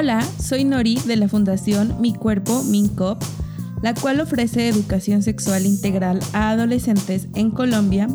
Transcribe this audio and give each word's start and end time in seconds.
Hola, 0.00 0.24
soy 0.40 0.62
Nori 0.62 0.94
de 1.06 1.16
la 1.16 1.26
Fundación 1.28 2.00
Mi 2.00 2.14
Cuerpo, 2.14 2.62
MINCOP, 2.62 3.20
la 3.82 3.94
cual 3.94 4.20
ofrece 4.20 4.68
educación 4.68 5.24
sexual 5.24 5.66
integral 5.66 6.20
a 6.32 6.50
adolescentes 6.50 7.26
en 7.34 7.50
Colombia 7.50 8.06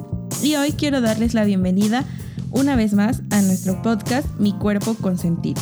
y 0.41 0.55
hoy 0.55 0.71
quiero 0.71 1.01
darles 1.01 1.33
la 1.33 1.43
bienvenida 1.43 2.05
una 2.51 2.77
vez 2.77 2.93
más 2.93 3.21
a 3.31 3.41
nuestro 3.41 3.81
podcast 3.81 4.25
Mi 4.39 4.53
Cuerpo 4.53 4.93
Consentido. 4.93 5.61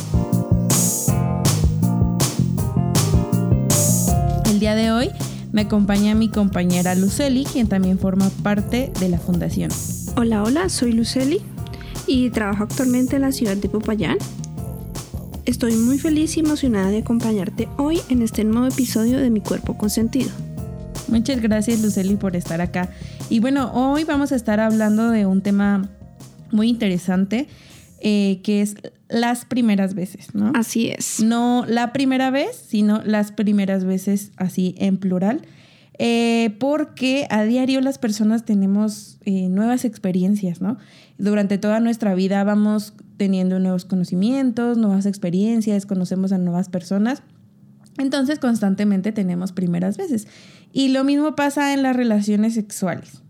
El 4.48 4.60
día 4.60 4.76
de 4.76 4.92
hoy 4.92 5.10
me 5.50 5.62
acompaña 5.62 6.14
mi 6.14 6.28
compañera 6.28 6.94
Luceli, 6.94 7.42
quien 7.42 7.66
también 7.66 7.98
forma 7.98 8.30
parte 8.44 8.92
de 9.00 9.08
la 9.08 9.18
fundación. 9.18 9.72
Hola, 10.16 10.44
hola, 10.44 10.68
soy 10.68 10.92
Luceli 10.92 11.40
y 12.06 12.30
trabajo 12.30 12.62
actualmente 12.62 13.16
en 13.16 13.22
la 13.22 13.32
ciudad 13.32 13.56
de 13.56 13.68
Popayán. 13.68 14.18
Estoy 15.44 15.74
muy 15.74 15.98
feliz 15.98 16.36
y 16.36 16.40
emocionada 16.40 16.90
de 16.90 16.98
acompañarte 16.98 17.68
hoy 17.76 18.00
en 18.08 18.22
este 18.22 18.44
nuevo 18.44 18.68
episodio 18.68 19.18
de 19.18 19.28
Mi 19.28 19.40
Cuerpo 19.40 19.76
Consentido. 19.76 20.30
Muchas 21.08 21.42
gracias 21.42 21.82
Luceli 21.82 22.14
por 22.14 22.36
estar 22.36 22.60
acá. 22.60 22.90
Y 23.28 23.40
bueno, 23.40 23.72
hoy 23.74 24.04
vamos 24.04 24.30
a 24.30 24.36
estar 24.36 24.60
hablando 24.60 25.10
de 25.10 25.26
un 25.26 25.42
tema 25.42 25.90
muy 26.52 26.68
interesante 26.68 27.48
eh, 27.98 28.40
que 28.44 28.62
es 28.62 28.76
las 29.08 29.44
primeras 29.44 29.94
veces, 29.94 30.32
¿no? 30.32 30.52
Así 30.54 30.90
es. 30.90 31.18
No 31.18 31.64
la 31.66 31.92
primera 31.92 32.30
vez, 32.30 32.54
sino 32.68 33.02
las 33.04 33.32
primeras 33.32 33.84
veces 33.84 34.30
así 34.36 34.76
en 34.78 34.96
plural. 34.96 35.42
Eh, 35.98 36.56
porque 36.58 37.26
a 37.30 37.44
diario 37.44 37.80
las 37.80 37.98
personas 37.98 38.44
tenemos 38.44 39.18
eh, 39.24 39.48
nuevas 39.48 39.84
experiencias, 39.84 40.60
¿no? 40.60 40.78
Durante 41.18 41.58
toda 41.58 41.80
nuestra 41.80 42.14
vida 42.14 42.42
vamos 42.44 42.94
teniendo 43.16 43.58
nuevos 43.58 43.84
conocimientos, 43.84 44.78
nuevas 44.78 45.06
experiencias, 45.06 45.86
conocemos 45.86 46.32
a 46.32 46.38
nuevas 46.38 46.68
personas. 46.68 47.22
Entonces 47.98 48.38
constantemente 48.38 49.12
tenemos 49.12 49.52
primeras 49.52 49.96
veces. 49.96 50.26
Y 50.72 50.88
lo 50.88 51.04
mismo 51.04 51.34
pasa 51.34 51.74
en 51.74 51.82
las 51.82 51.94
relaciones 51.94 52.54
sexuales. 52.54 53.22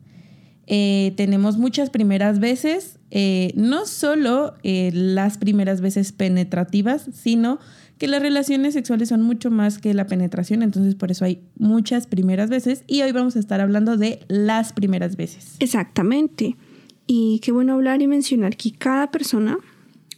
Eh, 0.67 1.13
tenemos 1.17 1.59
muchas 1.59 1.91
primeras 1.91 2.39
veces, 2.39 2.99
eh, 3.11 3.53
no 3.57 3.85
solo 3.85 4.55
eh, 4.63 4.91
las 4.95 5.37
primeras 5.37 5.81
veces 5.81 6.13
penetrativas, 6.13 7.09
sino 7.13 7.59
que 8.03 8.09
las 8.09 8.21
relaciones 8.21 8.75
sexuales 8.75 9.11
son 9.11 9.23
mucho 9.23 9.49
más 9.49 9.79
que 9.79 9.95
la 9.95 10.09
penetración, 10.09 10.65
entonces 10.65 10.97
por 10.97 11.13
eso 11.13 11.25
hay 11.25 11.41
muchas 11.57 12.09
primeras 12.09 12.51
veces 12.51 12.83
y 12.89 13.03
hoy 13.03 13.13
vamos 13.13 13.37
a 13.37 13.39
estar 13.39 13.61
hablando 13.61 13.97
de 13.97 14.19
las 14.27 14.73
primeras 14.73 15.15
veces. 15.15 15.55
Exactamente. 15.61 16.57
Y 17.07 17.39
qué 17.45 17.53
bueno 17.53 17.75
hablar 17.75 18.03
y 18.03 18.09
mencionar 18.09 18.57
que 18.57 18.73
cada 18.73 19.13
persona 19.13 19.57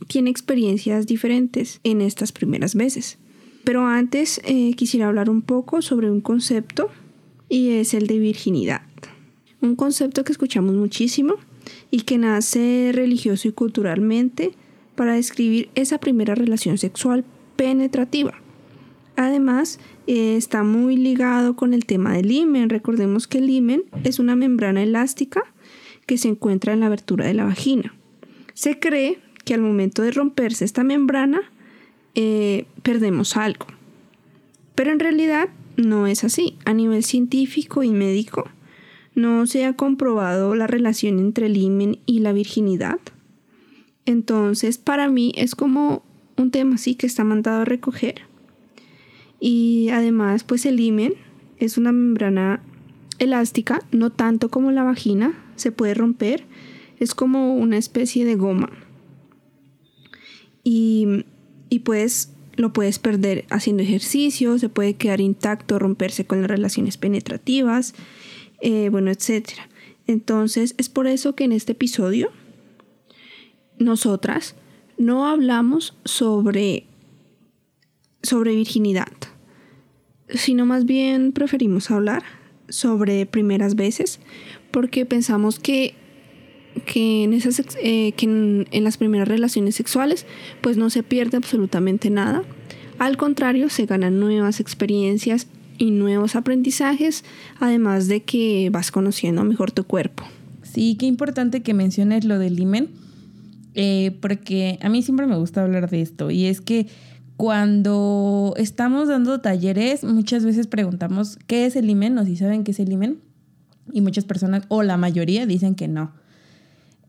tiene 0.08 0.30
experiencias 0.30 1.06
diferentes 1.06 1.80
en 1.84 2.00
estas 2.00 2.32
primeras 2.32 2.74
veces. 2.74 3.18
Pero 3.64 3.86
antes 3.86 4.40
eh, 4.44 4.72
quisiera 4.76 5.08
hablar 5.08 5.28
un 5.28 5.42
poco 5.42 5.82
sobre 5.82 6.10
un 6.10 6.22
concepto 6.22 6.88
y 7.50 7.72
es 7.72 7.92
el 7.92 8.06
de 8.06 8.18
virginidad. 8.18 8.80
Un 9.60 9.76
concepto 9.76 10.24
que 10.24 10.32
escuchamos 10.32 10.74
muchísimo 10.74 11.34
y 11.90 12.04
que 12.04 12.16
nace 12.16 12.92
religioso 12.94 13.46
y 13.46 13.52
culturalmente 13.52 14.52
para 14.94 15.16
describir 15.16 15.68
esa 15.74 15.98
primera 15.98 16.34
relación 16.34 16.78
sexual 16.78 17.26
penetrativa. 17.56 18.34
Además, 19.16 19.78
eh, 20.06 20.36
está 20.36 20.62
muy 20.62 20.96
ligado 20.96 21.56
con 21.56 21.72
el 21.72 21.86
tema 21.86 22.14
del 22.14 22.30
himen. 22.30 22.68
Recordemos 22.68 23.26
que 23.26 23.38
el 23.38 23.48
himen 23.48 23.84
es 24.02 24.18
una 24.18 24.36
membrana 24.36 24.82
elástica 24.82 25.44
que 26.06 26.18
se 26.18 26.28
encuentra 26.28 26.72
en 26.72 26.80
la 26.80 26.86
abertura 26.86 27.26
de 27.26 27.34
la 27.34 27.44
vagina. 27.44 27.94
Se 28.54 28.78
cree 28.78 29.18
que 29.44 29.54
al 29.54 29.60
momento 29.60 30.02
de 30.02 30.10
romperse 30.10 30.64
esta 30.64 30.84
membrana 30.84 31.40
eh, 32.14 32.66
perdemos 32.82 33.36
algo. 33.36 33.66
Pero 34.74 34.92
en 34.92 35.00
realidad 35.00 35.48
no 35.76 36.06
es 36.06 36.24
así. 36.24 36.56
A 36.64 36.72
nivel 36.72 37.04
científico 37.04 37.82
y 37.82 37.90
médico 37.90 38.48
no 39.14 39.46
se 39.46 39.64
ha 39.64 39.74
comprobado 39.74 40.54
la 40.54 40.66
relación 40.66 41.18
entre 41.18 41.46
el 41.46 41.56
himen 41.56 41.98
y 42.06 42.20
la 42.20 42.32
virginidad. 42.32 42.98
Entonces 44.06 44.78
para 44.78 45.08
mí 45.08 45.32
es 45.36 45.54
como 45.54 46.02
un 46.36 46.50
tema 46.50 46.76
así 46.76 46.94
que 46.94 47.06
está 47.06 47.24
mandado 47.24 47.62
a 47.62 47.64
recoger. 47.64 48.22
Y 49.40 49.88
además 49.90 50.44
pues 50.44 50.66
el 50.66 50.80
himen 50.80 51.14
es 51.58 51.78
una 51.78 51.92
membrana 51.92 52.62
elástica, 53.18 53.80
no 53.92 54.10
tanto 54.10 54.48
como 54.48 54.70
la 54.70 54.82
vagina, 54.82 55.34
se 55.56 55.72
puede 55.72 55.94
romper, 55.94 56.44
es 56.98 57.14
como 57.14 57.54
una 57.54 57.76
especie 57.76 58.24
de 58.24 58.34
goma 58.34 58.70
y, 60.64 61.26
y 61.68 61.80
pues 61.80 62.30
lo 62.56 62.72
puedes 62.72 62.98
perder 62.98 63.44
haciendo 63.50 63.82
ejercicio, 63.82 64.58
se 64.58 64.68
puede 64.68 64.94
quedar 64.94 65.20
intacto, 65.20 65.78
romperse 65.78 66.24
con 66.24 66.40
las 66.40 66.50
relaciones 66.50 66.96
penetrativas, 66.96 67.94
eh, 68.60 68.88
bueno, 68.90 69.10
etc. 69.10 69.50
Entonces 70.06 70.74
es 70.78 70.88
por 70.88 71.06
eso 71.06 71.34
que 71.34 71.44
en 71.44 71.52
este 71.52 71.72
episodio 71.72 72.30
nosotras 73.78 74.54
no 74.98 75.26
hablamos 75.26 75.94
sobre, 76.04 76.86
sobre 78.22 78.54
virginidad, 78.54 79.12
sino 80.28 80.66
más 80.66 80.84
bien 80.84 81.32
preferimos 81.32 81.90
hablar 81.90 82.22
sobre 82.68 83.26
primeras 83.26 83.74
veces 83.74 84.20
porque 84.70 85.06
pensamos 85.06 85.58
que 85.58 85.94
que 86.86 87.22
en 87.22 87.34
esas 87.34 87.62
eh, 87.80 88.12
que 88.16 88.26
en, 88.26 88.84
las 88.84 88.96
primeras 88.96 89.28
relaciones 89.28 89.76
sexuales 89.76 90.26
pues 90.60 90.76
no 90.76 90.90
se 90.90 91.04
pierde 91.04 91.36
absolutamente 91.36 92.10
nada. 92.10 92.42
Al 92.98 93.16
contrario 93.16 93.68
se 93.68 93.86
ganan 93.86 94.18
nuevas 94.18 94.58
experiencias 94.58 95.46
y 95.78 95.92
nuevos 95.92 96.34
aprendizajes 96.34 97.24
además 97.60 98.08
de 98.08 98.22
que 98.22 98.70
vas 98.72 98.90
conociendo 98.90 99.44
mejor 99.44 99.70
tu 99.70 99.84
cuerpo. 99.84 100.24
Sí 100.62 100.96
qué 100.98 101.06
importante 101.06 101.62
que 101.62 101.74
menciones 101.74 102.24
lo 102.24 102.40
del 102.40 102.58
imen 102.58 102.88
eh, 103.74 104.16
porque 104.20 104.78
a 104.82 104.88
mí 104.88 105.02
siempre 105.02 105.26
me 105.26 105.36
gusta 105.36 105.62
hablar 105.62 105.90
de 105.90 106.00
esto 106.00 106.30
y 106.30 106.46
es 106.46 106.60
que 106.60 106.86
cuando 107.36 108.54
estamos 108.56 109.08
dando 109.08 109.40
talleres 109.40 110.04
muchas 110.04 110.44
veces 110.44 110.66
preguntamos 110.68 111.38
qué 111.46 111.66
es 111.66 111.74
el 111.74 111.90
imen 111.90 112.16
o 112.18 112.24
si 112.24 112.36
saben 112.36 112.62
qué 112.62 112.70
es 112.70 112.78
el 112.78 112.92
imen 112.92 113.18
y 113.92 114.00
muchas 114.00 114.24
personas 114.24 114.64
o 114.68 114.82
la 114.82 114.96
mayoría 114.96 115.46
dicen 115.46 115.74
que 115.74 115.88
no. 115.88 116.12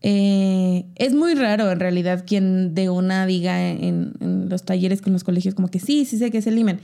Eh, 0.02 0.84
es 0.96 1.14
muy 1.14 1.34
raro 1.34 1.70
en 1.70 1.80
realidad 1.80 2.24
quien 2.26 2.74
de 2.74 2.90
una 2.90 3.26
diga 3.26 3.70
en, 3.70 4.46
los 4.48 4.64
talleres 4.64 5.02
con 5.02 5.12
los 5.12 5.24
colegios 5.24 5.54
como 5.54 5.68
que 5.68 5.80
sí, 5.80 6.04
sí 6.04 6.18
sé 6.18 6.30
que 6.30 6.38
es 6.38 6.46
el 6.46 6.58
imen. 6.58 6.80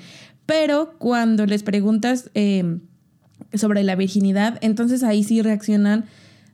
Pero 0.46 0.94
cuando 0.98 1.46
les 1.46 1.62
preguntas 1.62 2.30
em, 2.34 2.80
sobre 3.54 3.84
la 3.84 3.94
virginidad, 3.94 4.58
entonces 4.60 5.02
ahí 5.02 5.22
sí 5.22 5.42
reaccionan 5.42 6.06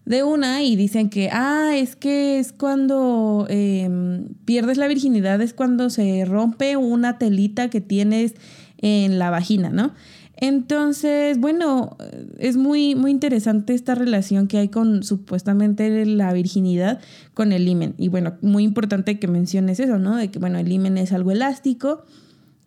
de 0.09 0.23
una 0.23 0.63
y 0.63 0.75
dicen 0.75 1.11
que, 1.11 1.29
ah, 1.31 1.73
es 1.75 1.95
que 1.95 2.39
es 2.39 2.55
cuando 2.55 3.47
em, 3.51 4.29
pierdes 4.47 4.79
la 4.79 4.89
virginidad, 4.89 5.39
es 5.43 5.53
cuando 5.53 5.91
se 5.91 6.25
rompe 6.25 6.79
una 6.79 7.19
telita 7.19 7.69
que 7.69 7.83
tienes 7.83 8.35
en 8.79 9.19
la 9.19 9.29
vagina, 9.29 9.69
¿no? 9.69 9.93
Entonces, 10.41 11.39
bueno, 11.39 11.99
es 12.39 12.57
muy, 12.57 12.95
muy 12.95 13.11
interesante 13.11 13.75
esta 13.75 13.95
relación 13.95 14.49
que 14.49 14.57
hay 14.57 14.69
con 14.69 15.03
supuestamente 15.03 16.07
la 16.07 16.33
virginidad 16.33 17.01
con 17.35 17.53
el 17.53 17.69
himen. 17.69 17.95
Y 17.99 18.09
bueno, 18.09 18.39
muy 18.41 18.65
importante 18.65 19.19
que 19.19 19.29
menciones 19.29 19.79
eso, 19.79 19.99
¿no? 19.99 20.17
De 20.17 20.31
que, 20.31 20.39
bueno, 20.39 20.59
el 20.59 20.73
himen 20.73 20.97
es 20.97 21.13
algo 21.13 21.33
elástico 21.33 22.05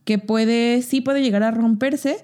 que 0.04 0.20
puede, 0.20 0.84
sí 0.84 1.02
puede 1.02 1.24
llegar 1.24 1.42
a 1.42 1.50
romperse, 1.50 2.24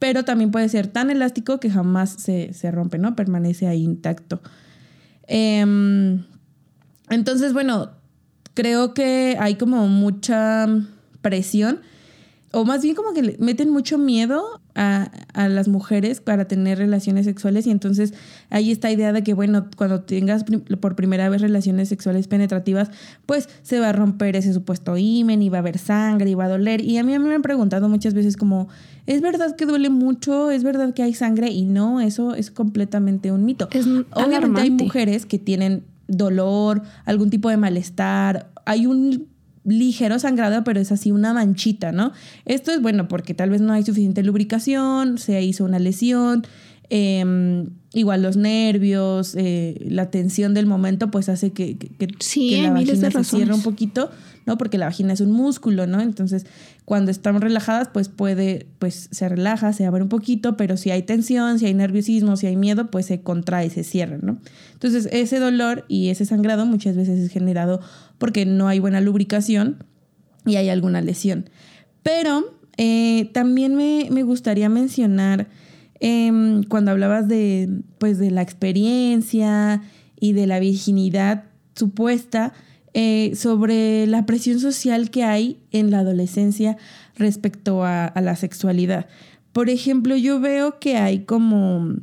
pero 0.00 0.24
también 0.24 0.50
puede 0.50 0.68
ser 0.68 0.88
tan 0.88 1.10
elástico 1.10 1.60
que 1.60 1.70
jamás 1.70 2.10
se, 2.10 2.70
rompe, 2.72 2.98
¿no? 2.98 3.14
Permanece 3.14 3.68
ahí 3.68 3.84
intacto. 3.84 4.40
Em, 5.28 6.24
entonces, 7.10 7.52
bueno, 7.52 7.92
creo 8.54 8.94
que 8.94 9.36
hay 9.38 9.54
como 9.54 9.86
mucha 9.86 10.66
presión 11.22 11.80
o 12.50 12.64
más 12.64 12.82
bien 12.82 12.96
como 12.96 13.12
que 13.12 13.36
meten 13.38 13.70
mucho 13.70 13.98
miedo 13.98 14.59
a, 14.74 15.10
las 15.34 15.68
mujeres 15.68 16.20
para 16.20 16.46
tener 16.46 16.78
relaciones 16.78 17.26
sexuales 17.26 17.66
y 17.66 17.70
entonces 17.70 18.14
hay 18.50 18.70
esta 18.70 18.90
idea 18.90 19.12
de 19.12 19.22
que, 19.22 19.34
bueno, 19.34 19.66
cuando 19.76 20.02
tengas 20.02 20.44
por 20.80 20.96
primera 20.96 21.28
vez 21.28 21.40
relaciones 21.40 21.88
sexuales 21.88 22.28
penetrativas, 22.28 22.90
pues 23.26 23.48
se 23.62 23.80
va 23.80 23.90
a 23.90 23.92
romper 23.92 24.36
ese 24.36 24.52
supuesto 24.52 24.96
himen 24.96 25.42
y 25.42 25.48
va 25.48 25.58
a 25.58 25.60
haber 25.60 25.78
sangre 25.78 26.30
y 26.30 26.34
va 26.34 26.44
a 26.44 26.48
doler. 26.48 26.82
Y 26.82 26.98
a 26.98 27.04
mí, 27.04 27.14
a 27.14 27.18
mí 27.18 27.28
me 27.28 27.34
han 27.34 27.42
preguntado 27.42 27.88
muchas 27.88 28.14
veces 28.14 28.36
como, 28.36 28.68
¿es 29.06 29.20
verdad 29.20 29.56
que 29.56 29.66
duele 29.66 29.90
mucho? 29.90 30.50
¿Es 30.50 30.62
verdad 30.62 30.94
que 30.94 31.02
hay 31.02 31.14
sangre? 31.14 31.50
Y 31.50 31.64
no, 31.64 32.00
eso 32.00 32.34
es 32.34 32.50
completamente 32.50 33.32
un 33.32 33.44
mito. 33.44 33.68
Obviamente 34.12 34.60
hay 34.60 34.70
mujeres 34.70 35.26
que 35.26 35.38
tienen 35.38 35.84
dolor, 36.06 36.82
algún 37.04 37.30
tipo 37.30 37.48
de 37.48 37.56
malestar, 37.56 38.50
hay 38.66 38.86
un 38.86 39.29
ligero 39.78 40.18
sangrado, 40.18 40.64
pero 40.64 40.80
es 40.80 40.92
así 40.92 41.10
una 41.10 41.32
manchita, 41.32 41.92
¿no? 41.92 42.12
Esto 42.44 42.72
es 42.72 42.82
bueno 42.82 43.08
porque 43.08 43.34
tal 43.34 43.50
vez 43.50 43.60
no 43.60 43.72
hay 43.72 43.84
suficiente 43.84 44.22
lubricación, 44.22 45.18
se 45.18 45.42
hizo 45.42 45.64
una 45.64 45.78
lesión, 45.78 46.44
Em, 46.92 47.70
igual 47.92 48.20
los 48.20 48.36
nervios, 48.36 49.36
eh, 49.36 49.86
la 49.88 50.10
tensión 50.10 50.54
del 50.54 50.66
momento, 50.66 51.08
pues 51.12 51.28
hace 51.28 51.52
que, 51.52 51.78
que, 51.78 52.08
la 52.60 52.72
vagina 52.72 53.12
se 53.12 53.22
cierre 53.22 53.54
un 53.54 53.62
poquito, 53.62 54.10
¿no? 54.44 54.58
Porque 54.58 54.76
la 54.76 54.86
vagina 54.86 55.12
es 55.12 55.20
un 55.20 55.30
músculo, 55.30 55.86
¿no? 55.86 56.00
Entonces, 56.00 56.46
cuando 56.84 57.12
estamos 57.12 57.42
relajadas, 57.42 57.88
pues 57.92 58.08
puede, 58.08 58.66
pues 58.80 59.08
se 59.12 59.28
relaja, 59.28 59.72
se 59.72 59.86
abre 59.86 60.02
un 60.02 60.08
poquito, 60.08 60.56
pero 60.56 60.76
si 60.76 60.90
hay 60.90 61.04
tensión, 61.04 61.60
si 61.60 61.66
hay 61.66 61.74
nerviosismo, 61.74 62.36
si 62.36 62.48
hay 62.48 62.56
miedo, 62.56 62.90
pues 62.90 63.06
se 63.06 63.20
contrae, 63.20 63.70
se 63.70 63.84
cierra, 63.84 64.18
¿no? 64.20 64.38
Entonces, 64.72 65.08
ese 65.12 65.38
dolor 65.38 65.84
y 65.86 66.08
ese 66.08 66.24
sangrado 66.24 66.66
muchas 66.66 66.96
veces 66.96 67.20
es 67.20 67.30
generado 67.30 67.80
porque 68.20 68.46
no 68.46 68.68
hay 68.68 68.78
buena 68.78 69.00
lubricación 69.00 69.82
y 70.46 70.54
hay 70.54 70.68
alguna 70.68 71.00
lesión. 71.00 71.50
Pero 72.04 72.54
eh, 72.76 73.28
también 73.32 73.74
me, 73.74 74.06
me 74.12 74.22
gustaría 74.22 74.68
mencionar 74.68 75.48
Em, 76.00 76.62
cuando 76.62 76.90
hablabas 76.90 77.28
de, 77.28 77.68
pues, 77.98 78.18
de 78.18 78.30
la 78.30 78.40
experiencia 78.40 79.82
y 80.18 80.32
de 80.32 80.46
la 80.46 80.58
virginidad 80.58 81.44
supuesta, 81.76 82.54
eh, 82.94 83.32
sobre 83.36 84.06
la 84.06 84.26
presión 84.26 84.58
social 84.58 85.10
que 85.10 85.22
hay 85.22 85.58
en 85.70 85.90
la 85.90 86.00
adolescencia 86.00 86.76
respecto 87.16 87.84
a, 87.84 88.12
la 88.20 88.34
sexualidad. 88.34 89.06
Por 89.52 89.68
ejemplo, 89.68 90.16
yo 90.16 90.40
veo 90.40 90.80
que 90.80 90.96
hay 90.96 91.20
como 91.20 91.94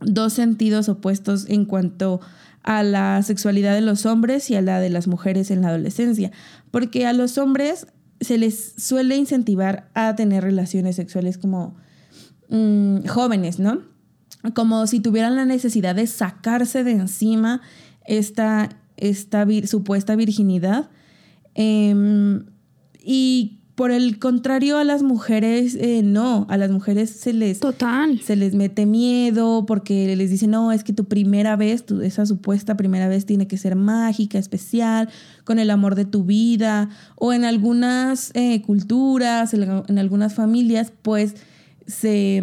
dos 0.00 0.34
sentidos 0.34 0.88
opuestos 0.88 1.48
en 1.48 1.64
cuanto 1.64 2.20
a 2.66 2.82
la 2.82 3.22
sexualidad 3.22 3.74
de 3.74 3.80
los 3.80 4.04
hombres 4.04 4.50
y 4.50 4.56
a 4.56 4.60
la 4.62 4.80
de 4.80 4.90
las 4.90 5.08
mujeres 5.08 5.50
en 5.50 5.62
la 5.62 5.68
adolescencia, 5.68 6.30
porque 6.70 7.06
a 7.06 7.14
los 7.14 7.38
hombres 7.38 7.86
se 8.20 8.36
les 8.36 8.74
suele 8.76 9.16
incentivar 9.16 9.88
a 9.94 10.14
tener 10.14 10.42
relaciones 10.42 10.96
sexuales 10.96 11.38
como 11.38 11.76
Mm, 12.48 13.06
jóvenes, 13.06 13.58
¿no? 13.58 13.82
Como 14.54 14.86
si 14.86 15.00
tuvieran 15.00 15.36
la 15.36 15.44
necesidad 15.44 15.94
de 15.94 16.06
sacarse 16.06 16.84
de 16.84 16.92
encima 16.92 17.60
esta, 18.04 18.68
esta 18.96 19.46
supuesta 19.66 20.14
virginidad. 20.14 20.90
Em, 21.54 22.46
y 23.02 23.55
por 23.76 23.90
el 23.90 24.18
contrario 24.18 24.78
a 24.78 24.84
las 24.84 25.02
mujeres, 25.02 25.76
eh, 25.78 26.00
no, 26.02 26.46
a 26.48 26.56
las 26.56 26.70
mujeres 26.70 27.10
se 27.10 27.34
les... 27.34 27.60
Total. 27.60 28.18
Se 28.20 28.34
les 28.34 28.54
mete 28.54 28.86
miedo 28.86 29.66
porque 29.66 30.16
les 30.16 30.30
dicen, 30.30 30.50
no, 30.50 30.72
es 30.72 30.82
que 30.82 30.94
tu 30.94 31.04
primera 31.04 31.56
vez, 31.56 31.84
esa 32.02 32.24
supuesta 32.24 32.78
primera 32.78 33.06
vez 33.06 33.26
tiene 33.26 33.46
que 33.46 33.58
ser 33.58 33.76
mágica, 33.76 34.38
especial, 34.38 35.10
con 35.44 35.58
el 35.58 35.70
amor 35.70 35.94
de 35.94 36.06
tu 36.06 36.24
vida. 36.24 36.88
O 37.16 37.34
en 37.34 37.44
algunas 37.44 38.30
eh, 38.32 38.62
culturas, 38.62 39.52
en 39.52 39.98
algunas 39.98 40.32
familias, 40.32 40.90
pues 41.02 41.34
se, 41.86 42.42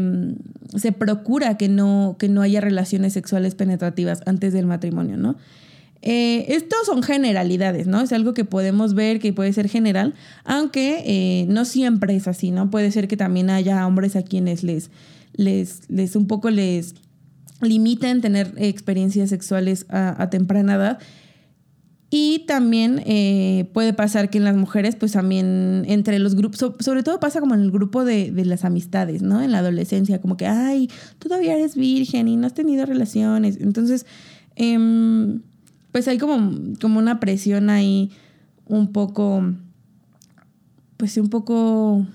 se 0.76 0.92
procura 0.92 1.58
que 1.58 1.68
no, 1.68 2.16
que 2.20 2.30
no 2.30 2.44
haya 2.44 2.62
relaciones 2.62 3.14
sexuales 3.14 3.56
penetrativas 3.56 4.22
antes 4.28 4.54
del 4.54 4.68
matrimonio, 4.68 5.18
¿no? 5.18 5.36
Eh, 6.06 6.54
estos 6.54 6.86
son 6.86 7.02
generalidades, 7.02 7.88
¿no? 7.88 8.02
Es 8.02 8.12
algo 8.12 8.34
que 8.34 8.44
podemos 8.44 8.94
ver 8.94 9.20
que 9.20 9.32
puede 9.32 9.54
ser 9.54 9.70
general, 9.70 10.14
aunque 10.44 11.02
eh, 11.06 11.46
no 11.48 11.64
siempre 11.64 12.14
es 12.14 12.28
así, 12.28 12.52
¿no? 12.52 12.70
Puede 12.70 12.92
ser 12.92 13.08
que 13.08 13.16
también 13.16 13.50
haya 13.50 13.88
hombres 13.88 14.18
a 14.18 14.22
quienes 14.22 14.64
les, 14.64 14.92
les, 15.34 15.90
les 15.90 16.18
un 16.18 16.28
poco 16.28 16.50
les 16.50 16.96
limiten 17.62 18.20
tener 18.20 18.54
experiencias 18.58 19.30
sexuales 19.30 19.86
a, 19.88 20.30
temprana 20.30 20.76
edad 20.76 21.00
y 22.10 22.40
también 22.48 23.02
eh, 23.06 23.70
puede 23.74 23.94
pasar 23.94 24.30
que 24.30 24.40
en 24.40 24.44
las 24.44 24.58
mujeres, 24.58 24.98
pues 24.98 25.14
también 25.14 25.86
entre 25.88 26.20
los 26.20 26.36
grupos, 26.36 26.76
sobre 26.82 27.04
todo 27.04 27.22
pasa 27.22 27.40
como 27.40 27.56
en 27.56 27.62
el 27.62 27.72
grupo 27.72 28.04
de, 28.04 28.30
las 28.44 28.66
amistades, 28.66 29.22
¿no? 29.22 29.42
En 29.42 29.54
la 29.54 29.60
adolescencia, 29.60 30.20
como 30.20 30.36
que, 30.36 30.48
ay, 30.48 30.90
todavía 31.18 31.56
eres 31.56 31.78
virgen 31.78 32.28
y 32.28 32.36
no 32.36 32.46
has 32.46 32.54
tenido 32.54 32.86
relaciones. 32.86 33.58
Entonces, 33.62 34.06
em, 34.58 35.40
pues 35.94 36.08
hay 36.08 36.18
como, 36.18 36.76
como 36.82 37.00
una 37.00 37.20
presión 37.20 37.70
ahí 37.70 38.10
un 38.66 38.92
poco, 38.92 39.44
pues 40.98 41.16
un 41.18 41.30
poco 41.30 42.06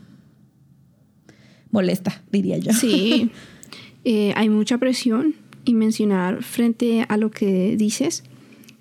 molesta, 1.71 2.21
diría 2.33 2.59
yo. 2.59 2.73
Sí, 2.73 3.31
eh, 4.05 4.33
hay 4.35 4.49
mucha 4.49 4.79
presión 4.79 5.37
y 5.65 5.75
mencionar 5.75 6.43
frente 6.43 7.07
a 7.09 7.17
lo 7.17 7.31
que 7.31 7.77
dices 7.77 8.25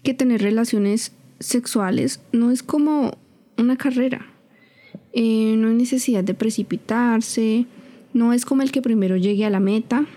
que 0.01 0.15
tener 0.15 0.41
relaciones 0.41 1.11
sexuales 1.39 2.19
no 2.31 2.49
es 2.49 2.63
como 2.63 3.19
una 3.55 3.77
carrera. 3.77 4.25
Eh, 5.13 5.55
no 5.57 5.69
hay 5.69 5.75
necesidad 5.75 6.23
de 6.23 6.33
precipitarse, 6.33 7.67
no 8.13 8.33
es 8.33 8.45
como 8.45 8.63
el 8.63 8.71
que 8.71 8.81
primero 8.81 9.15
llegue 9.15 9.45
a 9.45 9.51
la 9.51 9.59
meta. 9.59 10.07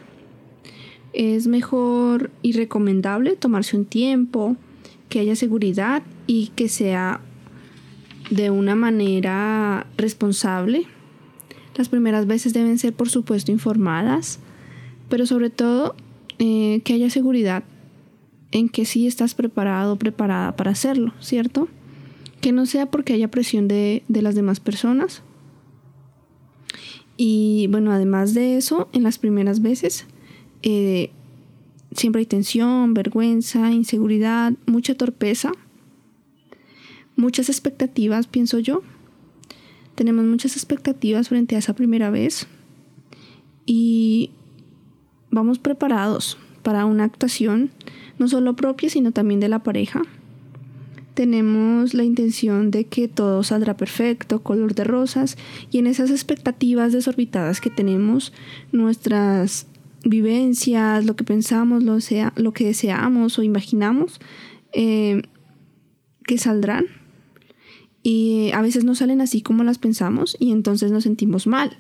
Es 1.13 1.49
mejor 1.49 2.31
y 2.41 2.53
recomendable 2.53 3.37
tomarse 3.37 3.77
un 3.77 3.85
tiempo, 3.85 4.57
que 5.11 5.21
haya 5.21 5.37
seguridad 5.37 6.03
y 6.27 6.47
que 6.57 6.71
sea 6.71 7.21
de 8.31 8.51
una 8.51 8.75
manera 8.75 9.87
responsable. 9.99 10.87
Las 11.77 11.91
primeras 11.91 12.27
veces 12.27 12.55
deben 12.55 12.79
ser, 12.79 12.95
por 12.95 13.11
supuesto, 13.11 13.53
informadas, 13.53 14.39
pero 15.11 15.27
sobre 15.27 15.51
todo 15.51 15.97
eh, 16.39 16.81
que 16.85 16.95
haya 16.95 17.11
seguridad 17.11 17.65
en 18.53 18.69
que 18.69 18.85
sí 18.85 19.07
estás 19.07 19.35
preparado 19.35 19.95
o 19.95 19.97
preparada 19.97 20.57
para 20.57 20.71
hacerlo, 20.71 21.13
¿cierto? 21.21 21.69
Que 22.41 22.53
no 22.53 22.67
sea 22.67 22.87
porque 22.87 23.13
haya 23.13 23.31
presión 23.31 23.69
de, 23.69 24.03
las 24.09 24.35
demás 24.35 24.61
personas. 24.61 25.23
Y 27.17 27.69
bueno, 27.71 27.93
además 27.93 28.33
de 28.33 28.57
eso, 28.57 28.89
en 28.93 29.03
las 29.03 29.19
primeras 29.19 29.61
veces 29.61 30.07
eh, 30.63 31.11
siempre 31.93 32.21
hay 32.21 32.27
tensión, 32.27 32.95
vergüenza, 32.95 33.71
inseguridad, 33.71 34.53
mucha 34.67 34.95
torpeza, 34.95 35.53
muchas 37.17 37.49
expectativas, 37.49 38.27
pienso 38.27 38.59
yo. 38.59 38.83
Tenemos 39.95 40.25
muchas 40.25 40.57
expectativas 40.57 41.29
frente 41.29 41.57
a 41.57 41.59
esa 41.59 41.75
primera 41.75 42.11
vez 42.11 42.47
y 43.67 44.31
vamos 45.31 45.59
preparados 45.59 46.39
para 46.63 46.87
una 46.87 47.05
actuación 47.05 47.71
no 48.19 48.29
solo 48.29 48.55
propia, 48.55 48.91
sino 48.91 49.13
también 49.13 49.41
de 49.41 49.49
la 49.49 49.63
pareja. 49.63 50.03
Tenemos 51.15 51.95
la 51.95 52.05
intención 52.05 52.71
de 52.71 52.85
que 52.85 53.09
todo 53.09 53.43
saldrá 53.43 53.77
perfecto, 53.77 54.43
color 54.43 54.75
de 54.75 54.85
rosas, 54.85 55.37
y 55.71 55.79
en 55.79 55.87
esas 55.87 56.11
expectativas 56.11 56.93
desorbitadas 56.93 57.61
que 57.61 57.71
tenemos, 57.71 58.33
nuestras 58.73 59.67
vivencias, 60.05 61.05
lo 61.05 61.17
que 61.17 61.25
pensamos, 61.25 61.83
lo, 61.83 62.01
sea, 62.01 62.33
lo 62.37 62.53
que 62.53 62.65
deseamos 62.65 63.39
o 63.39 63.43
imaginamos, 63.43 64.21
eh, 64.73 65.23
que 66.27 66.39
saldrán. 66.39 66.87
Y 68.03 68.51
a 68.55 68.63
veces 68.63 68.85
no 68.85 68.95
salen 68.95 69.21
así 69.21 69.43
como 69.43 69.63
las 69.63 69.79
pensamos 69.79 70.37
y 70.39 70.53
entonces 70.53 70.91
nos 70.91 71.05
sentimos 71.05 71.47
mal. 71.47 71.77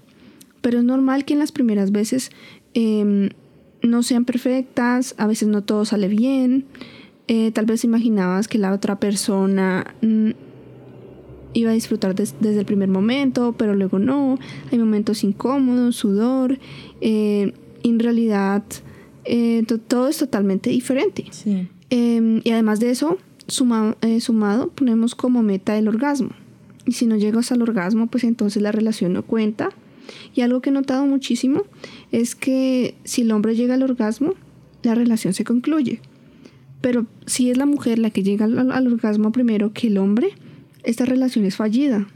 Pero 0.61 0.79
es 0.79 0.85
normal 0.85 1.25
que 1.25 1.33
en 1.33 1.39
las 1.39 1.53
primeras 1.53 1.93
veces 1.93 2.31
em, 2.75 3.31
no 3.83 4.03
sean 4.03 4.27
perfectas, 4.27 5.15
a 5.17 5.27
veces 5.27 5.49
no 5.49 5.62
todo 5.62 5.87
sale 5.87 6.09
bien, 6.09 6.67
eh, 7.27 7.53
tal 7.53 7.65
vez 7.65 7.85
imaginabas 7.85 8.49
que 8.49 8.59
la 8.59 8.73
otra 8.73 9.00
persona 9.00 9.95
mm, 10.03 10.31
iba 11.55 11.71
a 11.71 11.75
disfrutar 11.75 12.15
desde 12.15 12.59
el 12.59 12.67
primer 12.67 12.89
momento, 12.89 13.55
pero 13.57 13.75
luego 13.75 13.99
no, 13.99 14.39
hay 14.71 14.79
momentos 14.79 15.25
incómodos, 15.25 15.97
sudor, 15.97 16.59
eh, 17.00 17.55
en 17.83 17.99
realidad 17.99 18.63
eh, 19.25 19.65
todo 19.89 20.09
es 20.09 20.19
totalmente 20.19 20.71
diferente. 20.71 21.27
Em, 21.91 22.41
y 22.45 22.51
además 22.51 22.81
de 22.81 22.91
eso, 22.91 23.19
sumado, 23.47 24.71
ponemos 24.75 25.15
como 25.15 25.43
meta 25.43 25.77
el 25.77 25.89
orgasmo. 25.89 26.31
Y 26.87 26.93
si 26.93 27.07
no 27.07 27.17
llegas 27.17 27.53
al 27.53 27.63
orgasmo, 27.63 28.07
pues 28.07 28.25
entonces 28.25 28.63
la 28.63 28.73
relación 28.73 29.13
no 29.13 29.23
cuenta 29.23 29.71
y 30.35 30.41
algo 30.43 30.61
que 30.61 30.71
he 30.71 30.73
notado 30.73 31.07
muchísimo 31.07 31.63
es 32.13 32.35
que 32.35 32.95
si 33.05 33.23
el 33.23 33.33
hombre 33.33 33.55
llega 33.55 33.75
al 33.75 33.83
orgasmo, 33.83 34.35
la 34.83 34.95
relación 34.95 35.35
se 35.35 35.45
concluye. 35.45 36.01
Pero 36.81 37.07
si 37.27 37.51
es 37.51 37.59
la 37.59 37.67
mujer 37.67 37.99
la 37.99 38.11
que 38.11 38.23
llega 38.23 38.47
al, 38.47 38.87
orgasmo 38.87 39.33
primero 39.33 39.73
que 39.73 39.89
el 39.89 39.99
hombre, 39.99 40.31
esta 40.83 41.05
relación 41.05 41.45
es 41.45 41.57
fallida. 41.57 42.09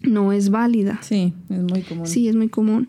No 0.00 0.32
es 0.32 0.50
válida. 0.50 0.98
Sí, 1.02 1.32
es 1.48 1.62
muy 1.62 1.82
común. 1.82 2.06
Sí, 2.06 2.28
es 2.28 2.34
muy 2.34 2.48
común. 2.48 2.88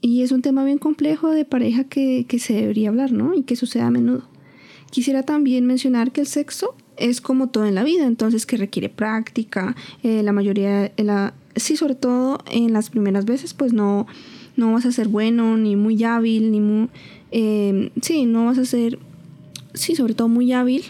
Y 0.00 0.22
es 0.22 0.32
un 0.32 0.42
tema 0.42 0.64
bien 0.64 0.78
complejo 0.78 1.30
de 1.30 1.44
pareja 1.44 1.84
que, 1.84 2.26
se 2.38 2.54
debería 2.54 2.88
hablar, 2.88 3.12
¿no? 3.12 3.34
Y 3.34 3.42
que 3.42 3.56
sucede 3.56 3.82
a 3.82 3.90
menudo. 3.90 4.22
Quisiera 4.90 5.22
también 5.22 5.66
mencionar 5.66 6.12
que 6.12 6.20
el 6.20 6.26
sexo 6.26 6.74
es 6.96 7.20
como 7.20 7.48
todo 7.48 7.66
en 7.66 7.74
la 7.74 7.84
vida, 7.84 8.06
entonces 8.06 8.46
que 8.46 8.56
requiere 8.56 8.88
práctica. 8.88 9.76
Eh, 10.02 10.22
la 10.22 10.32
mayoría, 10.32 10.92
la, 10.96 11.34
sí, 11.56 11.76
sobre 11.76 11.94
todo 11.94 12.38
en 12.50 12.72
las 12.72 12.90
primeras 12.90 13.24
veces, 13.24 13.54
pues 13.54 13.72
no, 13.72 14.06
no 14.56 14.72
vas 14.72 14.86
a 14.86 14.92
ser 14.92 15.08
bueno, 15.08 15.56
ni 15.56 15.76
muy 15.76 16.02
hábil, 16.04 16.50
ni 16.50 16.60
muy... 16.60 16.88
Eh, 17.30 17.90
sí, 18.00 18.24
no 18.24 18.46
vas 18.46 18.58
a 18.58 18.64
ser, 18.64 18.98
sí, 19.74 19.94
sobre 19.94 20.14
todo 20.14 20.28
muy 20.28 20.52
hábil, 20.52 20.84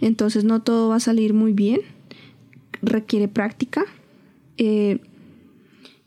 entonces 0.00 0.44
no 0.44 0.62
todo 0.62 0.88
va 0.88 0.96
a 0.96 1.00
salir 1.00 1.34
muy 1.34 1.52
bien, 1.52 1.80
requiere 2.82 3.28
práctica. 3.28 3.84
Eh, 4.58 4.98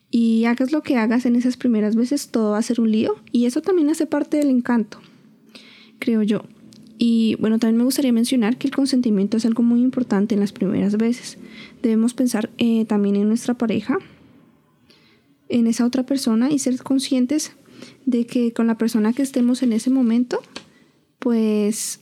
Y 0.10 0.46
hagas 0.46 0.72
lo 0.72 0.84
que 0.84 0.96
hagas 0.96 1.26
en 1.26 1.36
esas 1.36 1.58
primeras 1.58 1.96
veces, 1.96 2.30
todo 2.30 2.52
va 2.52 2.58
a 2.58 2.62
ser 2.62 2.80
un 2.80 2.92
lío. 2.92 3.16
Y 3.32 3.46
eso 3.46 3.62
también 3.62 3.90
hace 3.90 4.06
parte 4.06 4.38
del 4.38 4.50
encanto, 4.50 5.00
creo 6.00 6.24
yo. 6.24 6.44
Y 6.98 7.36
bueno, 7.40 7.60
también 7.60 7.78
me 7.78 7.84
gustaría 7.84 8.12
mencionar 8.12 8.58
que 8.58 8.68
el 8.68 8.74
consentimiento 8.74 9.38
es 9.38 9.46
algo 9.46 9.62
muy 9.62 9.82
importante 9.82 10.34
en 10.34 10.42
las 10.42 10.52
primeras 10.52 10.98
veces. 10.98 11.38
Debemos 11.84 12.14
pensar 12.14 12.50
eh, 12.58 12.86
también 12.86 13.16
en 13.16 13.28
nuestra 13.28 13.54
pareja, 13.54 14.00
en 15.50 15.68
esa 15.68 15.86
otra 15.86 16.06
persona 16.06 16.50
y 16.50 16.60
ser 16.60 16.82
conscientes 16.82 17.52
de 18.06 18.26
que 18.26 18.52
con 18.54 18.66
la 18.68 18.78
persona 18.78 19.14
que 19.14 19.22
estemos 19.22 19.62
en 19.62 19.74
ese 19.74 19.90
momento, 19.92 20.42
pues 21.20 22.00